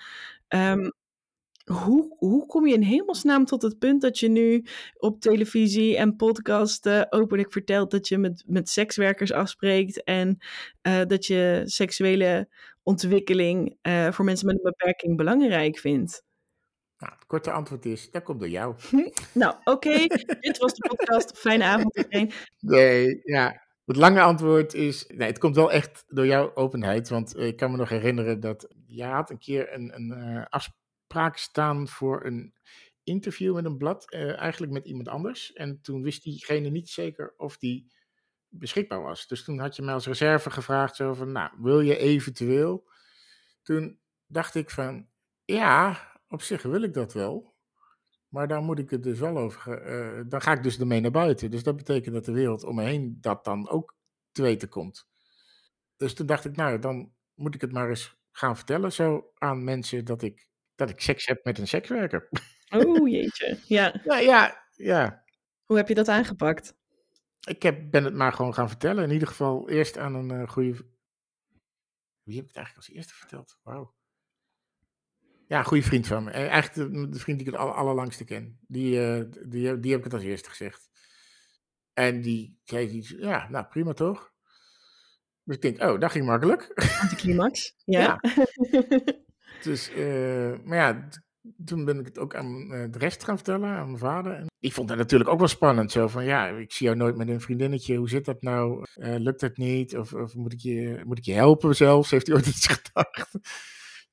[0.47, 0.89] Ehm,
[1.65, 4.65] hoe, hoe kom je in hemelsnaam tot het punt dat je nu
[4.97, 10.37] op televisie en podcasten openlijk vertelt dat je met, met sekswerkers afspreekt en
[10.81, 12.49] eh, dat je seksuele
[12.83, 16.24] ontwikkeling eh, voor mensen met een beperking belangrijk vindt?
[17.05, 18.75] Nou, het korte antwoord is, dat komt door jou.
[19.33, 20.07] Nou, oké,
[20.39, 21.37] dit was de podcast.
[21.37, 22.31] Fijne avond iedereen.
[22.59, 23.63] Nee, ja.
[23.85, 27.09] Het lange antwoord is, nee, het komt wel echt door jouw openheid.
[27.09, 30.45] Want eh, ik kan me nog herinneren dat je had een keer een, een eh,
[30.49, 32.53] afspraak staan voor een
[33.03, 35.53] interview met een blad, eh, eigenlijk met iemand anders.
[35.53, 37.91] En toen wist diegene niet zeker of die
[38.49, 39.27] beschikbaar was.
[39.27, 42.89] Dus toen had je mij als reserve gevraagd, zo van, nou, wil je eventueel?
[43.63, 45.07] Toen dacht ik van,
[45.45, 47.53] ja, op zich wil ik dat wel.
[48.27, 49.59] Maar dan moet ik het dus wel over.
[49.61, 51.51] ge- eh, dan ga ik dus ermee naar buiten.
[51.51, 53.95] Dus dat betekent dat de wereld om me heen dat dan ook
[54.31, 55.07] te weten komt.
[55.95, 59.63] Dus toen dacht ik, nou, dan moet ik het maar eens gaan vertellen zo aan
[59.63, 62.29] mensen dat ik, dat ik seks heb met een sekswerker.
[62.69, 63.59] Oh jeetje.
[63.67, 65.23] Ja, ja, ja, ja.
[65.65, 66.75] hoe heb je dat aangepakt?
[67.47, 69.03] Ik heb, ben het maar gewoon gaan vertellen.
[69.03, 70.71] In ieder geval eerst aan een eh, goede.
[72.23, 73.57] Wie heb ik het eigenlijk als eerste verteld?
[73.63, 73.94] Wauw.
[75.55, 76.31] Ja, goede vriend van me.
[76.31, 78.59] Eh, Eigenlijk de, de vriend die ik het aller, allerlangste ken.
[78.67, 80.89] Die, eh, die, die heb ik het als eerste gezegd.
[81.93, 84.31] En die zei iets, ja, nou prima toch?
[85.43, 86.71] Dus ik denk, oh, dat ging makkelijk.
[87.01, 87.73] Anticlimax?
[87.85, 88.19] Ja.
[89.63, 91.07] Dus, eh, maar ja,
[91.65, 94.33] toen ben ik het ook aan de rest gaan vertellen, aan mijn vader.
[94.33, 95.91] En die vond dat natuurlijk ook wel spannend.
[95.91, 97.95] Zo van, ja, ik zie jou nooit met een vriendinnetje.
[97.95, 98.85] Hoe zit dat nou?
[98.93, 99.97] Lukt dat niet?
[99.97, 102.11] Of, of moet, ik je, moet ik je helpen zelfs?
[102.11, 103.37] Heeft hij ooit iets gedacht?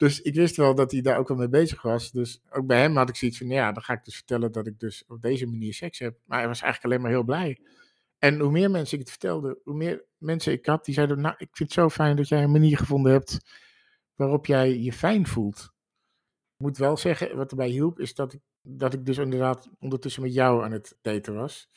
[0.02, 2.10] Dus ik wist wel dat hij daar ook wel mee bezig was.
[2.10, 4.66] Dus ook bij hem had ik zoiets van, ja, dan ga ik dus vertellen dat
[4.66, 6.18] ik dus op deze manier seks heb.
[6.24, 7.58] Maar hij was eigenlijk alleen maar heel blij.
[8.18, 11.34] En hoe meer mensen ik het vertelde, hoe meer mensen ik had die zeiden: Nou,
[11.38, 13.38] ik vind het zo fijn dat jij een manier gevonden hebt
[14.14, 15.72] waarop jij je fijn voelt.
[16.56, 20.22] Ik moet wel zeggen, wat erbij hielp, is dat ik, dat ik dus inderdaad ondertussen
[20.22, 21.68] met jou aan het daten was.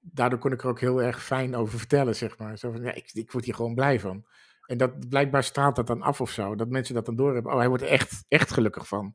[0.00, 2.58] Daardoor kon ik er ook heel erg fijn over vertellen, zeg maar.
[2.58, 4.24] Zo van, ja, ik, ik word hier gewoon blij van.
[4.66, 6.54] En dat blijkbaar straalt dat dan af of zo.
[6.54, 7.52] Dat mensen dat dan doorhebben.
[7.52, 9.14] Oh, hij wordt er echt, echt gelukkig van.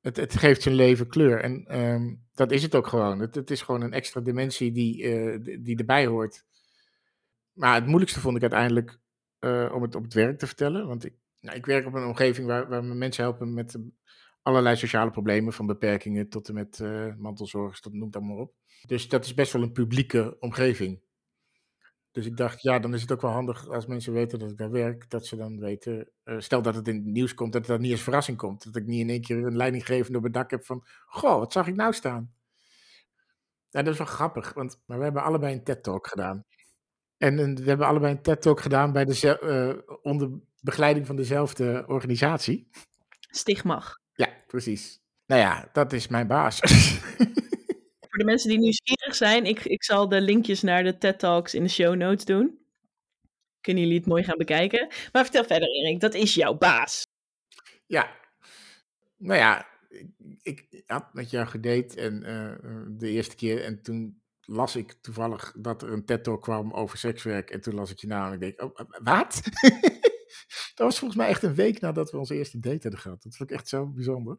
[0.00, 1.40] Het, het geeft zijn leven kleur.
[1.40, 3.18] En ehm, dat is het ook gewoon.
[3.18, 6.44] Het, het is gewoon een extra dimensie die, eh, die erbij hoort.
[7.52, 8.98] Maar het moeilijkste vond ik uiteindelijk
[9.38, 10.86] eh, om het op het werk te vertellen.
[10.86, 13.80] Want ik, nou, ik werk op een omgeving waar, waar me mensen helpen met eh,
[14.42, 15.52] allerlei sociale problemen.
[15.52, 18.54] Van beperkingen tot en met uh, mantelzorgers, tot noem dat maar op.
[18.86, 21.00] Dus dat is best wel een publieke omgeving.
[22.12, 24.56] Dus ik dacht, ja, dan is het ook wel handig als mensen weten dat ik
[24.56, 27.66] daar werk, dat ze dan weten, uh, stel dat het in het nieuws komt, dat
[27.66, 28.64] dat niet als verrassing komt.
[28.64, 31.52] Dat ik niet in één keer een leidinggevende op het dak heb van, goh, wat
[31.52, 32.32] zag ik nou staan?
[33.68, 36.44] Ja, dat is wel grappig, want maar we hebben allebei een TED-talk gedaan.
[37.16, 40.30] En, en, we hebben allebei een TED-talk gedaan bij de, uh, onder
[40.60, 42.68] begeleiding van dezelfde organisatie.
[43.30, 43.98] Stigmag.
[44.12, 45.00] Ja, precies.
[45.26, 46.60] Nou ja, dat is mijn baas.
[48.20, 51.62] De mensen die nieuwsgierig zijn, ik, ik zal de linkjes naar de TED Talks in
[51.62, 52.58] de show notes doen.
[53.60, 54.88] Kunnen jullie het mooi gaan bekijken.
[55.12, 57.06] Maar vertel verder, Erik, dat is jouw baas.
[57.86, 58.10] Ja,
[59.16, 59.66] nou ja,
[60.42, 64.92] ik, ik had met jou gedate en uh, de eerste keer en toen las ik
[65.00, 68.26] toevallig dat er een TED Talk kwam over sekswerk en toen las ik je naam
[68.26, 69.40] en ik denk, oh, wat?
[70.74, 73.22] dat was volgens mij echt een week nadat we onze eerste date hadden gehad.
[73.22, 74.38] Dat vond ik echt zo bijzonder.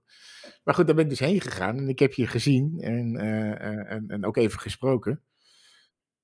[0.64, 3.92] Maar goed, daar ben ik dus heen gegaan en ik heb je gezien en, uh,
[3.92, 5.24] en, en, ook even gesproken.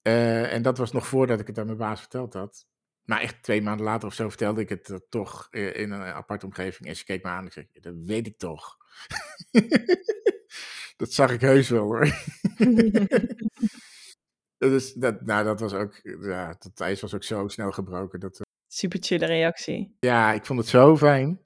[0.04, 2.68] Uh, en dat was nog voordat ik het aan mijn baas verteld had.
[3.04, 6.90] Maar echt twee maanden later of zo vertelde ik het toch in een aparte omgeving.
[6.90, 8.78] En ze keek me aan en ik zei, dat weet ik toch.
[10.98, 12.08] dat zag ik heus wel hoor.
[14.58, 18.20] dus dat, nou, dat was ook, ja, dat ijs was ook zo snel gebroken.
[18.20, 19.96] Dat, Super chille reactie.
[20.00, 21.46] Ja, ik vond het zo fijn.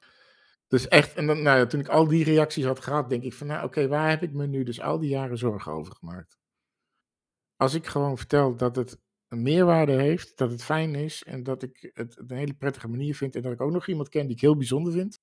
[0.67, 3.47] Dus echt, en dan, nou, toen ik al die reacties had gehad, denk ik van,
[3.47, 6.37] nou oké, waar heb ik me nu dus al die jaren zorgen over gemaakt?
[7.55, 11.63] Als ik gewoon vertel dat het een meerwaarde heeft, dat het fijn is en dat
[11.63, 14.35] ik het een hele prettige manier vind en dat ik ook nog iemand ken die
[14.35, 15.19] ik heel bijzonder vind,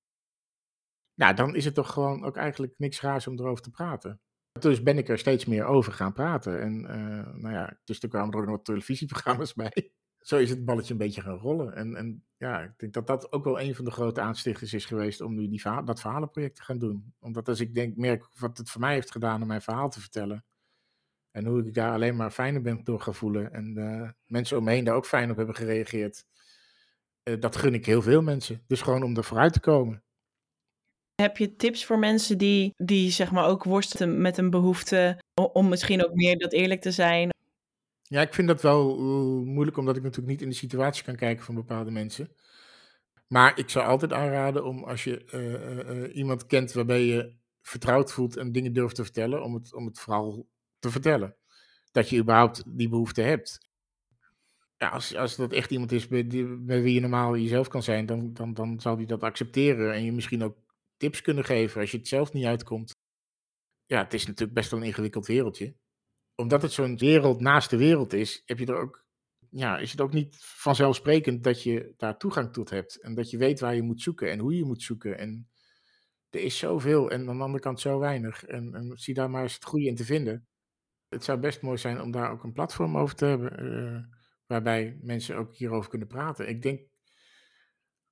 [1.13, 4.21] nou, dan is het toch gewoon ook eigenlijk niks raars om erover te praten.
[4.59, 6.61] Dus ben ik er steeds meer over gaan praten.
[6.61, 10.65] En uh, nou ja, dus er kwamen er ook nog televisieprogramma's bij zo is het
[10.65, 11.75] balletje een beetje gaan rollen.
[11.75, 14.85] En, en ja, ik denk dat dat ook wel een van de grote aanstichters is
[14.85, 17.13] geweest om nu die dat verhalenproject te gaan doen.
[17.19, 19.99] Omdat als ik denk, merk wat het voor mij heeft gedaan om mijn verhaal te
[19.99, 20.45] vertellen.
[21.31, 23.53] En hoe ik daar alleen maar fijner ben door gaan voelen.
[23.53, 26.25] En mensen om me heen daar ook fijn op hebben gereageerd.
[27.23, 28.63] Uh, dat gun ik heel veel mensen.
[28.67, 30.03] Dus gewoon om er vooruit te komen.
[31.15, 35.19] Heb je tips voor mensen die, die zeg maar ook worstelen met een behoefte
[35.53, 37.29] om misschien ook meer dat eerlijk te zijn?
[38.09, 41.15] Ja, ik vind dat wel uh, moeilijk, omdat ik natuurlijk niet in de situatie kan
[41.15, 42.31] kijken van bepaalde mensen.
[43.27, 48.11] Maar ik zou altijd aanraden om als je uh, uh, iemand kent waarbij je vertrouwd
[48.11, 50.49] voelt en dingen durft te vertellen, om het, om het vooral
[50.79, 51.35] te vertellen.
[51.91, 53.69] Dat je überhaupt die behoefte hebt.
[54.77, 57.83] Ja, als, als dat echt iemand is bij, die, bij wie je normaal jezelf kan
[57.83, 60.57] zijn, dan, dan, dan zal die dat accepteren en je misschien ook
[60.97, 62.95] tips kunnen geven als je het zelf niet uitkomt.
[63.85, 65.75] Ja, het is natuurlijk best wel een ingewikkeld wereldje
[66.39, 69.05] omdat het zo'n wereld naast de wereld is, heb je er ook,
[69.49, 73.01] ja, is het ook niet vanzelfsprekend dat je daar toegang tot hebt.
[73.01, 75.17] En dat je weet waar je moet zoeken en hoe je moet zoeken.
[75.17, 75.49] En
[76.29, 78.45] er is zoveel en aan de andere kant zo weinig.
[78.45, 80.47] En, en zie daar maar eens het goede in te vinden.
[81.07, 84.97] Het zou best mooi zijn om daar ook een platform over te hebben, uh, waarbij
[85.01, 86.49] mensen ook hierover kunnen praten.
[86.49, 86.81] Ik denk,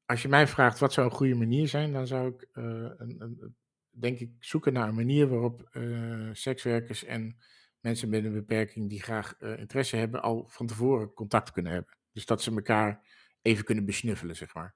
[0.06, 2.64] als je mij vraagt wat zou een goede manier zijn, dan zou ik, uh,
[2.98, 3.56] een, een,
[3.90, 7.38] denk ik, zoeken naar een manier waarop uh, sekswerkers en
[7.82, 11.98] mensen met een beperking die graag uh, interesse hebben, al van tevoren contact kunnen hebben.
[12.12, 13.08] Dus dat ze elkaar
[13.42, 14.76] even kunnen besnuffelen, zeg maar.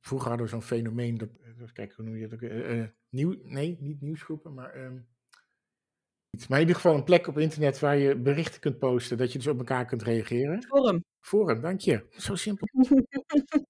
[0.00, 2.42] Vroeger hadden we zo'n fenomeen, dat, eh, even kijken, hoe noem je dat?
[2.42, 4.84] Uh, nieuw, nee, niet nieuwsgroepen, maar...
[4.84, 5.10] Um,
[6.48, 9.38] maar in ieder geval een plek op internet waar je berichten kunt posten, dat je
[9.38, 10.62] dus op elkaar kunt reageren.
[10.62, 11.04] Forum.
[11.20, 12.06] Forum, dank je.
[12.10, 12.68] Zo simpel.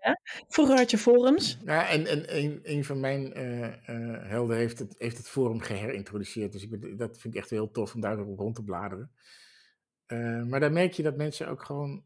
[0.00, 1.58] ja, vroeger had je forums.
[1.64, 5.60] Ja, en, en een, een van mijn uh, uh, helden heeft het, heeft het forum
[5.60, 6.52] geherintroduceerd.
[6.52, 9.12] Dus ik ben, dat vind ik echt heel tof om daar rond te bladeren.
[10.06, 12.04] Uh, maar daar merk je dat mensen ook gewoon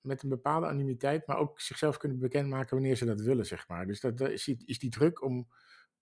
[0.00, 3.86] met een bepaalde anonimiteit, maar ook zichzelf kunnen bekendmaken wanneer ze dat willen, zeg maar.
[3.86, 5.48] Dus dat, dat is, die, is die druk om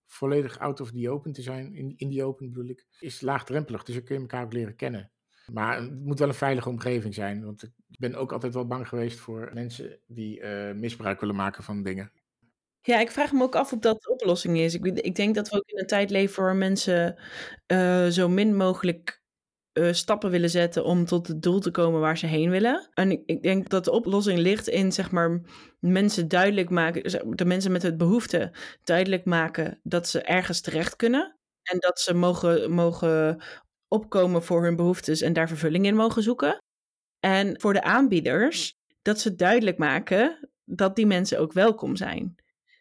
[0.06, 3.82] volledig out of the open te zijn, in, in die open bedoel ik, is laagdrempelig.
[3.82, 5.12] Dus dan kun je elkaar ook leren kennen.
[5.46, 7.44] Maar het moet wel een veilige omgeving zijn.
[7.44, 11.64] Want ik ben ook altijd wel bang geweest voor mensen die uh, misbruik willen maken
[11.64, 12.12] van dingen.
[12.80, 14.74] Ja, ik vraag me ook af of dat de oplossing is.
[14.74, 17.16] Ik, ik denk dat we ook in een tijd leven waar mensen
[17.66, 19.22] uh, zo min mogelijk
[19.72, 22.88] uh, stappen willen zetten om tot het doel te komen waar ze heen willen.
[22.94, 25.40] En ik, denk dat de oplossing ligt in zeg maar
[25.80, 28.52] mensen duidelijk maken, de mensen met het behoefte
[28.84, 33.42] duidelijk maken dat ze ergens terecht kunnen en dat ze mogen, mogen
[33.92, 36.58] opkomen voor hun behoeftes en daar vervulling in mogen zoeken.
[37.20, 38.72] En voor de aanbieders
[39.02, 42.34] dat ze duidelijk maken dat die mensen ook welkom zijn.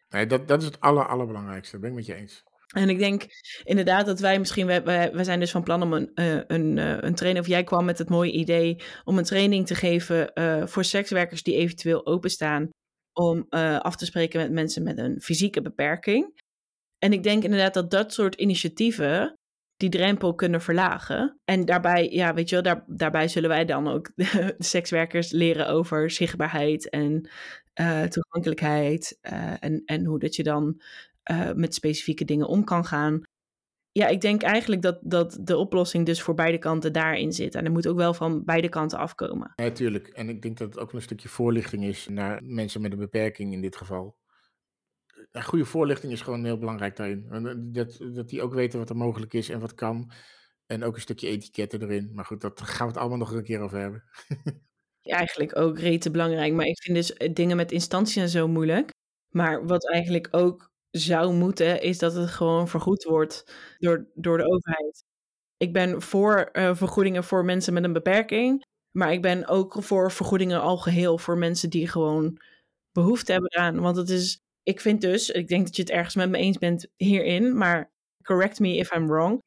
[0.10, 1.72] Nee, dat, dat is het aller, allerbelangrijkste.
[1.72, 2.44] Dat ben ik met je eens.
[2.74, 3.26] En ik denk
[3.64, 6.98] inderdaad dat wij misschien, wij, wij, zijn dus van plan om een, uh, een, uh,
[7.00, 10.66] een training, of jij kwam met het mooie idee om een training te geven uh,
[10.66, 12.70] voor sekswerkers die eventueel openstaan
[13.14, 13.46] om
[13.80, 16.42] af te spreken met mensen met een fysieke beperking.
[16.98, 19.36] En ik denk inderdaad dat dat soort initiatieven
[19.82, 21.40] die drempel kunnen verlagen.
[21.46, 25.68] En daarbij, ja, weet je wel, daar, daarbij zullen wij dan ook de, sekswerkers leren
[25.68, 27.30] over zichtbaarheid en
[28.10, 29.20] toegankelijkheid.
[29.60, 30.82] en, en hoe dat je dan
[31.32, 33.22] uh, met specifieke dingen om kan gaan.
[33.92, 37.56] Ja, ik denk eigenlijk dat, dat de oplossing dus voor beide kanten daarin zit.
[37.56, 39.54] En er moet ook wel van beide kanten afkomen.
[39.56, 40.08] Natuurlijk.
[40.08, 43.54] En ik denk dat het ook een stukje voorlichting is naar mensen met een beperking
[43.54, 44.16] in dit geval.
[45.32, 47.28] Een goede voorlichting is gewoon heel belangrijk daarin.
[47.30, 50.12] Eh, dat, dat die ook weten wat er mogelijk is en wat kan.
[50.66, 52.12] En ook een stukje etiketten erin.
[52.14, 54.04] Maar goed, dat gaan we het allemaal nog een keer over hebben.
[55.02, 56.54] Eigenlijk ook rete belangrijk.
[56.54, 58.90] Maar ik vind dus eh, dingen met instanties en zo moeilijk.
[59.30, 64.44] Maar wat eigenlijk ook zou moeten, is dat het gewoon vergoed wordt door, door de
[64.44, 65.04] overheid.
[65.58, 70.12] Ik ben voor uh, vergoedingen voor mensen met een beperking, maar ik ben ook voor
[70.12, 72.42] vergoedingen al geheel voor mensen die gewoon
[72.92, 73.80] behoefte hebben aan.
[73.80, 76.58] Want het is, ik vind dus, ik denk dat je het ergens met me eens
[76.58, 77.92] bent hierin, maar
[78.24, 79.42] correct me if I'm wrong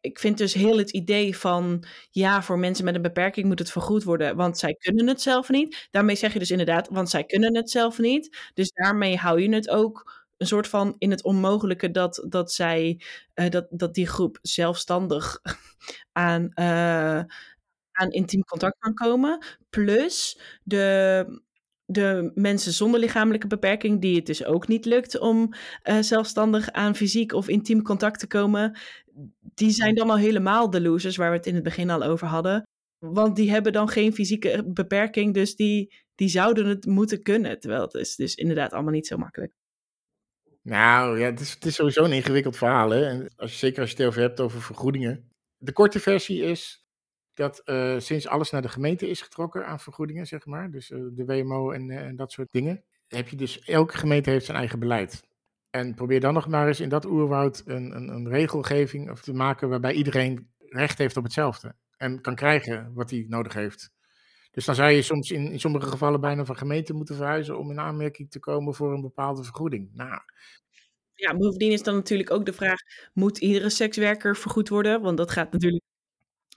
[0.00, 3.70] ik vind dus heel het idee van, ja, voor mensen met een beperking moet het
[3.70, 5.88] vergoed worden, want zij kunnen het zelf niet.
[5.90, 8.50] Daarmee zeg je dus inderdaad, want zij kunnen het zelf niet.
[8.54, 13.00] Dus daarmee hou je het ook een soort van in het onmogelijke dat, dat zij,
[13.34, 15.40] uh, dat, dat die groep zelfstandig
[16.12, 17.18] aan, uh,
[17.92, 19.44] aan intiem contact kan komen.
[19.70, 21.40] Plus de,
[21.90, 26.96] de mensen zonder lichamelijke beperking, die het dus ook niet lukt om uh, zelfstandig aan
[26.96, 28.78] fysiek of intiem contact te komen,
[29.54, 32.26] die zijn dan al helemaal de losers, waar we het in het begin al over
[32.26, 32.62] hadden.
[32.98, 37.60] Want die hebben dan geen fysieke beperking, dus die, die zouden het moeten kunnen.
[37.60, 39.52] Terwijl het is dus inderdaad allemaal niet zo makkelijk.
[40.62, 42.90] Nou ja, het is, het is sowieso een ingewikkeld verhaal.
[42.90, 43.06] Hè?
[43.06, 45.30] En als zeker als je het over hebt over vergoedingen.
[45.56, 46.87] De korte versie is
[47.38, 50.70] dat uh, sinds alles naar de gemeente is getrokken aan vergoedingen, zeg maar.
[50.70, 52.84] Dus uh, de WMO en, uh, en dat soort dingen.
[53.08, 55.22] Heb je dus, elke gemeente heeft zijn eigen beleid.
[55.70, 59.68] En probeer dan nog maar eens in dat oerwoud een, een, een regelgeving te maken
[59.68, 61.74] waarbij iedereen recht heeft op hetzelfde.
[61.96, 63.90] En kan krijgen wat hij nodig heeft.
[64.50, 67.70] Dus dan zou je soms in, in sommige gevallen bijna van gemeente moeten verhuizen om
[67.70, 69.90] in aanmerking te komen voor een bepaalde vergoeding.
[69.92, 70.20] Nou,
[71.14, 72.80] ja, bovendien is dan natuurlijk ook de vraag:
[73.12, 75.00] moet iedere sekswerker vergoed worden?
[75.00, 75.84] Want dat gaat natuurlijk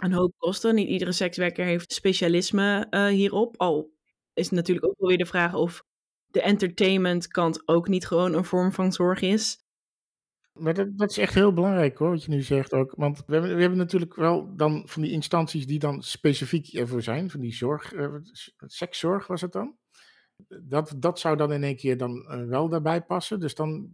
[0.04, 0.76] een hoop kosten.
[0.76, 3.58] Niet iedere sekswerker heeft specialisme uh, hierop.
[3.58, 3.92] Al
[4.34, 5.84] is natuurlijk ook wel weer de vraag of
[6.26, 9.60] de entertainment kant ook niet gewoon een vorm van zorg is.
[10.54, 12.94] Maar dat, dat, is echt heel belangrijk hoor, wat je nu zegt ook.
[12.96, 17.02] Want we hebben, we hebben natuurlijk wel dan van die instanties die dan specifiek ervoor
[17.02, 18.16] zijn, van die zorg, uh,
[18.58, 19.76] sekszorg was het dan?
[20.48, 23.40] Dat, dat zou dan in één keer dan uh, wel daarbij passen.
[23.40, 23.92] Dus dan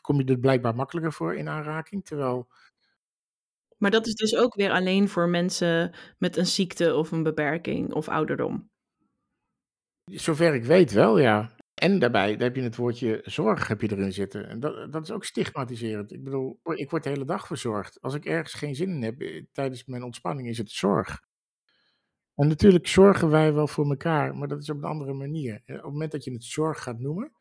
[0.00, 2.04] kom je er blijkbaar makkelijker voor in aanraking.
[2.04, 2.48] Terwijl.
[3.80, 7.92] Maar dat is dus ook weer alleen voor mensen met een ziekte of een beperking
[7.92, 8.70] of ouderdom.
[10.04, 11.50] Zover ik weet wel, ja.
[11.74, 14.48] En daarbij heb je het woordje zorg heb je erin zitten.
[14.48, 16.12] En dat, dat is ook stigmatiserend.
[16.12, 18.00] Ik bedoel, ik word de hele dag verzorgd.
[18.00, 21.20] Als ik ergens geen zin in heb eh, tijdens mijn ontspanning, is het zorg.
[22.34, 25.62] En natuurlijk zorgen wij wel voor elkaar, maar dat is op een andere manier.
[25.66, 27.32] Op het moment dat je het zorg gaat noemen,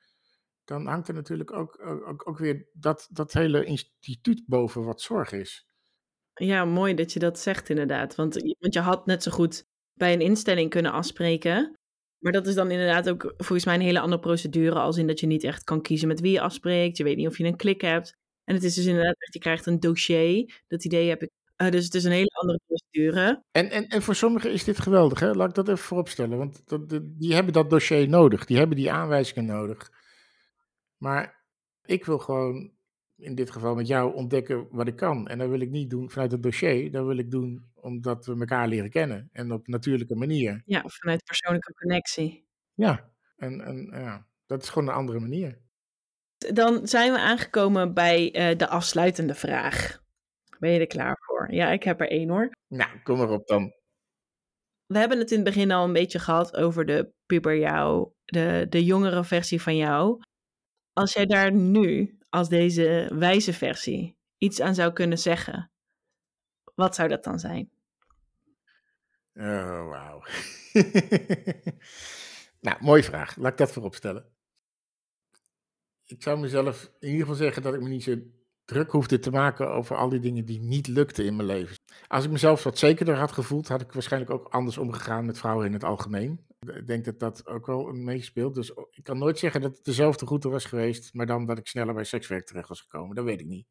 [0.64, 5.32] dan hangt er natuurlijk ook, ook, ook weer dat, dat hele instituut boven wat zorg
[5.32, 5.69] is.
[6.40, 8.16] Ja, mooi dat je dat zegt inderdaad.
[8.16, 11.78] Want, want je had net zo goed bij een instelling kunnen afspreken.
[12.20, 14.80] Maar dat is dan inderdaad ook volgens mij een hele andere procedure.
[14.80, 16.98] Als in dat je niet echt kan kiezen met wie je afspreekt.
[16.98, 18.18] Je weet niet of je een klik hebt.
[18.44, 20.64] En het is dus inderdaad echt, je krijgt een dossier.
[20.68, 21.30] Dat idee heb ik
[21.62, 23.44] uh, dus het is een hele andere procedure.
[23.52, 25.34] En, en, en voor sommigen is dit geweldig, hè?
[25.34, 26.38] laat ik dat even vooropstellen.
[26.38, 29.92] Want dat, die hebben dat dossier nodig, die hebben die aanwijzingen nodig.
[30.98, 31.46] Maar
[31.86, 32.72] ik wil gewoon
[33.20, 35.28] in dit geval met jou ontdekken wat ik kan.
[35.28, 38.40] En dat wil ik niet doen vanuit het dossier, dat wil ik doen omdat we
[38.40, 40.62] elkaar leren kennen en op natuurlijke manier.
[40.66, 42.48] Ja, vanuit persoonlijke connectie.
[42.74, 45.60] Ja, en, en ja, dat is gewoon een andere manier.
[46.38, 50.02] Dan zijn we aangekomen bij uh, de afsluitende vraag.
[50.60, 51.52] Ben je er klaar voor?
[51.52, 52.52] Ja, ik heb er één hoor.
[52.68, 53.74] Nou, kom maar op dan.
[54.86, 58.66] We hebben het in het begin al een beetje gehad over de puber jou, de,
[58.70, 60.22] de jongere versie van jou.
[60.94, 65.72] Als jij daar nu, als deze wijze versie, iets aan zou kunnen zeggen,
[66.76, 67.70] wat zou dat dan zijn?
[69.34, 70.24] Oh, wauw.
[72.66, 73.36] nou, mooie vraag.
[73.36, 74.26] Laat ik dat voorop stellen.
[76.06, 78.16] Ik zou mezelf in ieder geval zeggen dat ik me niet zo
[78.66, 81.78] druk hoefde te maken over al die dingen die niet lukten in mijn leven.
[82.08, 85.66] Als ik mezelf wat zekerder had gevoeld, had ik waarschijnlijk ook anders omgegaan met vrouwen
[85.66, 86.46] in het algemeen.
[86.60, 88.56] Ik denk dat dat ook wel meespeelt.
[88.56, 91.68] Dus ik kan nooit zeggen dat het dezelfde route was geweest, maar dan dat ik
[91.68, 93.16] sneller bij sekswerk terecht was gekomen.
[93.16, 93.68] Dat weet ik niet.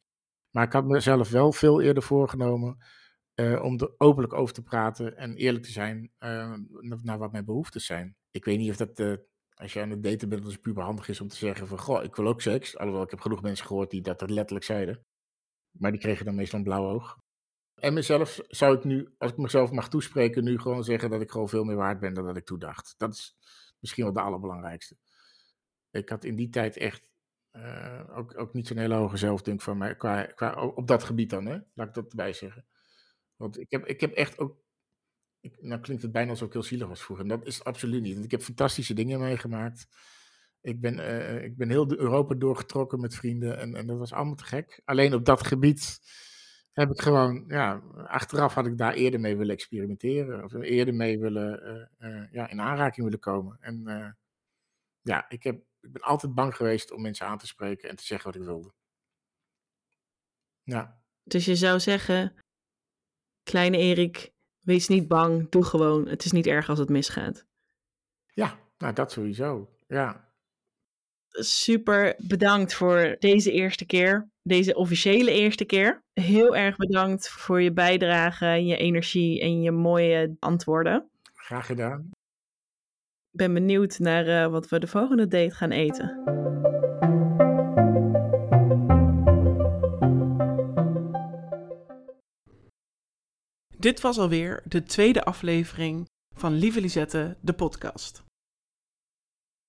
[0.50, 2.78] Maar ik had mezelf wel veel eerder voorgenomen
[3.34, 6.54] uh, om er openlijk over te praten en eerlijk te zijn uh,
[7.02, 8.16] naar wat mijn behoeftes zijn.
[8.30, 9.16] Ik weet niet of dat, uh,
[9.54, 12.16] als je aan het daten bent, puber handig is om te zeggen van, goh, ik
[12.16, 12.76] wil ook seks.
[12.76, 15.04] Alhoewel, ik heb genoeg mensen gehoord die dat er letterlijk zeiden.
[15.70, 17.18] Maar die kregen dan meestal een blauw oog.
[17.80, 21.30] En mezelf zou ik nu, als ik mezelf mag toespreken, nu gewoon zeggen dat ik
[21.30, 22.94] gewoon veel meer waard ben dan dat ik toedacht.
[22.96, 23.36] Dat is
[23.78, 24.96] misschien wel de allerbelangrijkste.
[25.90, 27.10] Ik had in die tijd echt
[28.10, 31.46] ook, ook niet zo'n hele hoge zelfdunk van mij, qua, qua, op dat gebied dan,
[31.46, 31.58] hè?
[31.74, 32.66] laat ik dat erbij zeggen.
[33.36, 34.66] Want ik heb, ik heb echt ook.
[35.60, 37.28] Nou klinkt het bijna alsof ik heel zielig was vroeger.
[37.28, 38.12] Dat is absoluut niet.
[38.12, 39.88] Want ik heb fantastische dingen meegemaakt.
[40.60, 43.58] Ik ben, uh, ik ben heel Europa doorgetrokken met vrienden.
[43.58, 44.80] En, en dat was allemaal te gek.
[44.84, 46.00] Alleen op dat gebied
[46.78, 47.44] heb ik gewoon.
[47.48, 50.44] Ja, achteraf had ik daar eerder mee willen experimenteren.
[50.44, 51.88] Of eerder mee willen.
[52.00, 53.56] Uh, uh, ja, in aanraking willen komen.
[53.60, 53.82] En
[55.02, 58.04] ja, ik, heb, ik ben altijd bang geweest om mensen aan te spreken en te
[58.04, 58.72] zeggen wat ik wilde.
[60.62, 61.02] Ja.
[61.22, 62.34] Dus je zou zeggen,
[63.42, 66.08] Kleine Erik, wees niet bang, doe gewoon.
[66.08, 67.46] Het is niet erg als het misgaat.
[68.26, 69.74] Ja, nou dat sowieso.
[69.86, 70.27] Ja.
[71.30, 76.02] Super bedankt voor deze eerste keer, deze officiële eerste keer.
[76.12, 81.10] Heel erg bedankt voor je bijdrage, je energie en je mooie antwoorden.
[81.34, 82.10] Graag gedaan.
[83.30, 86.22] Ik ben benieuwd naar uh, wat we de volgende date gaan eten.
[93.78, 98.27] Dit was alweer de tweede aflevering van Lieve Lisette, de podcast.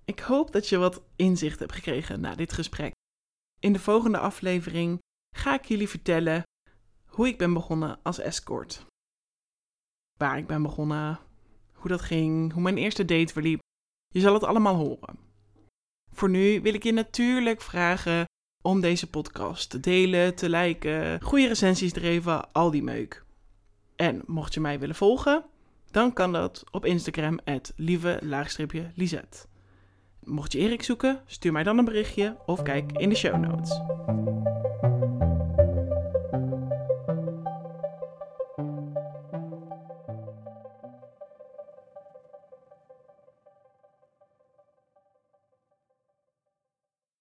[0.10, 2.92] Ik hoop dat je wat inzicht hebt gekregen na dit gesprek.
[3.60, 5.00] In de volgende aflevering
[5.36, 6.44] ga ik jullie vertellen
[7.06, 8.86] hoe ik ben begonnen als escort.
[10.20, 11.20] Waar ik ben begonnen,
[11.74, 13.60] hoe dat ging, hoe mijn eerste date verliep.
[14.14, 15.20] Je zal het allemaal horen.
[16.12, 18.26] Voor nu wil ik je natuurlijk vragen
[18.64, 23.26] om deze podcast te delen, te liken, goede recensies te geven, al die meuk.
[23.96, 25.46] En mocht je mij willen volgen,
[25.92, 27.40] dan kan dat op Instagram,
[27.76, 29.48] lieve-lisette.
[30.30, 33.80] Mocht je Erik zoeken, stuur mij dan een berichtje of kijk in de show notes.